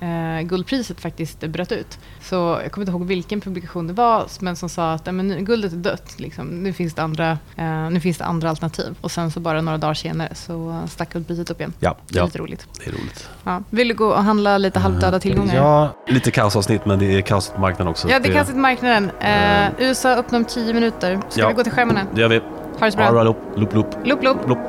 guldpriset 0.43 1.01
faktiskt 1.01 1.39
bröt 1.39 1.71
ut, 1.71 1.99
så 2.21 2.35
jag 2.35 2.71
kommer 2.71 2.83
inte 2.83 2.91
ihåg 2.91 3.05
vilken 3.05 3.41
publikation 3.41 3.87
det 3.87 3.93
var, 3.93 4.25
men 4.39 4.55
som 4.55 4.69
sa 4.69 4.93
att 4.93 5.05
men, 5.05 5.45
guldet 5.45 5.73
är 5.73 5.77
dött. 5.77 6.15
Liksom 6.17 6.64
nu 6.65 6.73
finns, 6.73 6.93
det 6.93 7.01
andra, 7.01 7.37
eh, 7.55 7.89
nu 7.89 7.99
finns 7.99 8.17
det 8.17 8.25
andra 8.25 8.49
alternativ. 8.49 8.95
Och 9.01 9.11
sen 9.11 9.31
så 9.31 9.39
bara 9.39 9.61
några 9.61 9.77
dagar 9.77 9.93
senare 9.93 10.29
så 10.35 10.81
stack 10.87 11.13
guldpriset 11.13 11.49
upp 11.51 11.59
igen. 11.59 11.73
Ja, 11.79 11.97
Det 12.07 12.15
är 12.15 12.19
ja 12.19 12.25
lite 12.25 12.37
roligt. 12.37 12.67
det 12.79 12.87
är 12.87 12.91
roligt. 12.91 13.29
Ja. 13.43 13.61
Vill 13.69 13.87
du 13.87 13.93
gå 13.93 14.05
och 14.07 14.23
handla 14.23 14.57
lite 14.57 14.79
halvdöda 14.79 15.19
tillgångar? 15.19 15.55
Ja, 15.55 15.95
lite 16.07 16.31
kaosavsnitt 16.31 16.85
men 16.85 16.99
det 16.99 17.05
är 17.17 17.21
kaos 17.21 17.49
på 17.49 17.61
marknaden 17.61 17.87
också. 17.91 18.09
Ja, 18.09 18.19
det 18.19 18.29
är 18.29 18.33
kastigt 18.33 18.57
marknaden. 18.57 19.11
Eh, 19.19 19.67
USA 19.77 20.09
öppnar 20.09 20.39
om 20.39 20.45
tio 20.45 20.73
minuter. 20.73 21.19
Ska 21.29 21.41
Ja. 21.41 21.47
vi 21.47 21.53
gå 21.53 21.63
till 21.63 21.71
skärmarna? 21.71 22.01
Det 22.15 22.21
gör 22.21 22.29
vi. 22.29 22.39
Ha 22.79 22.85
det 22.85 22.91
så 22.91 22.97
bra. 22.97 23.05
All 23.07 23.13
right, 23.15 23.25
loop, 23.25 23.73
loop, 23.73 23.73
loop. 23.73 23.95
Loop, 24.05 24.23
loop. 24.23 24.47
loop. 24.47 24.59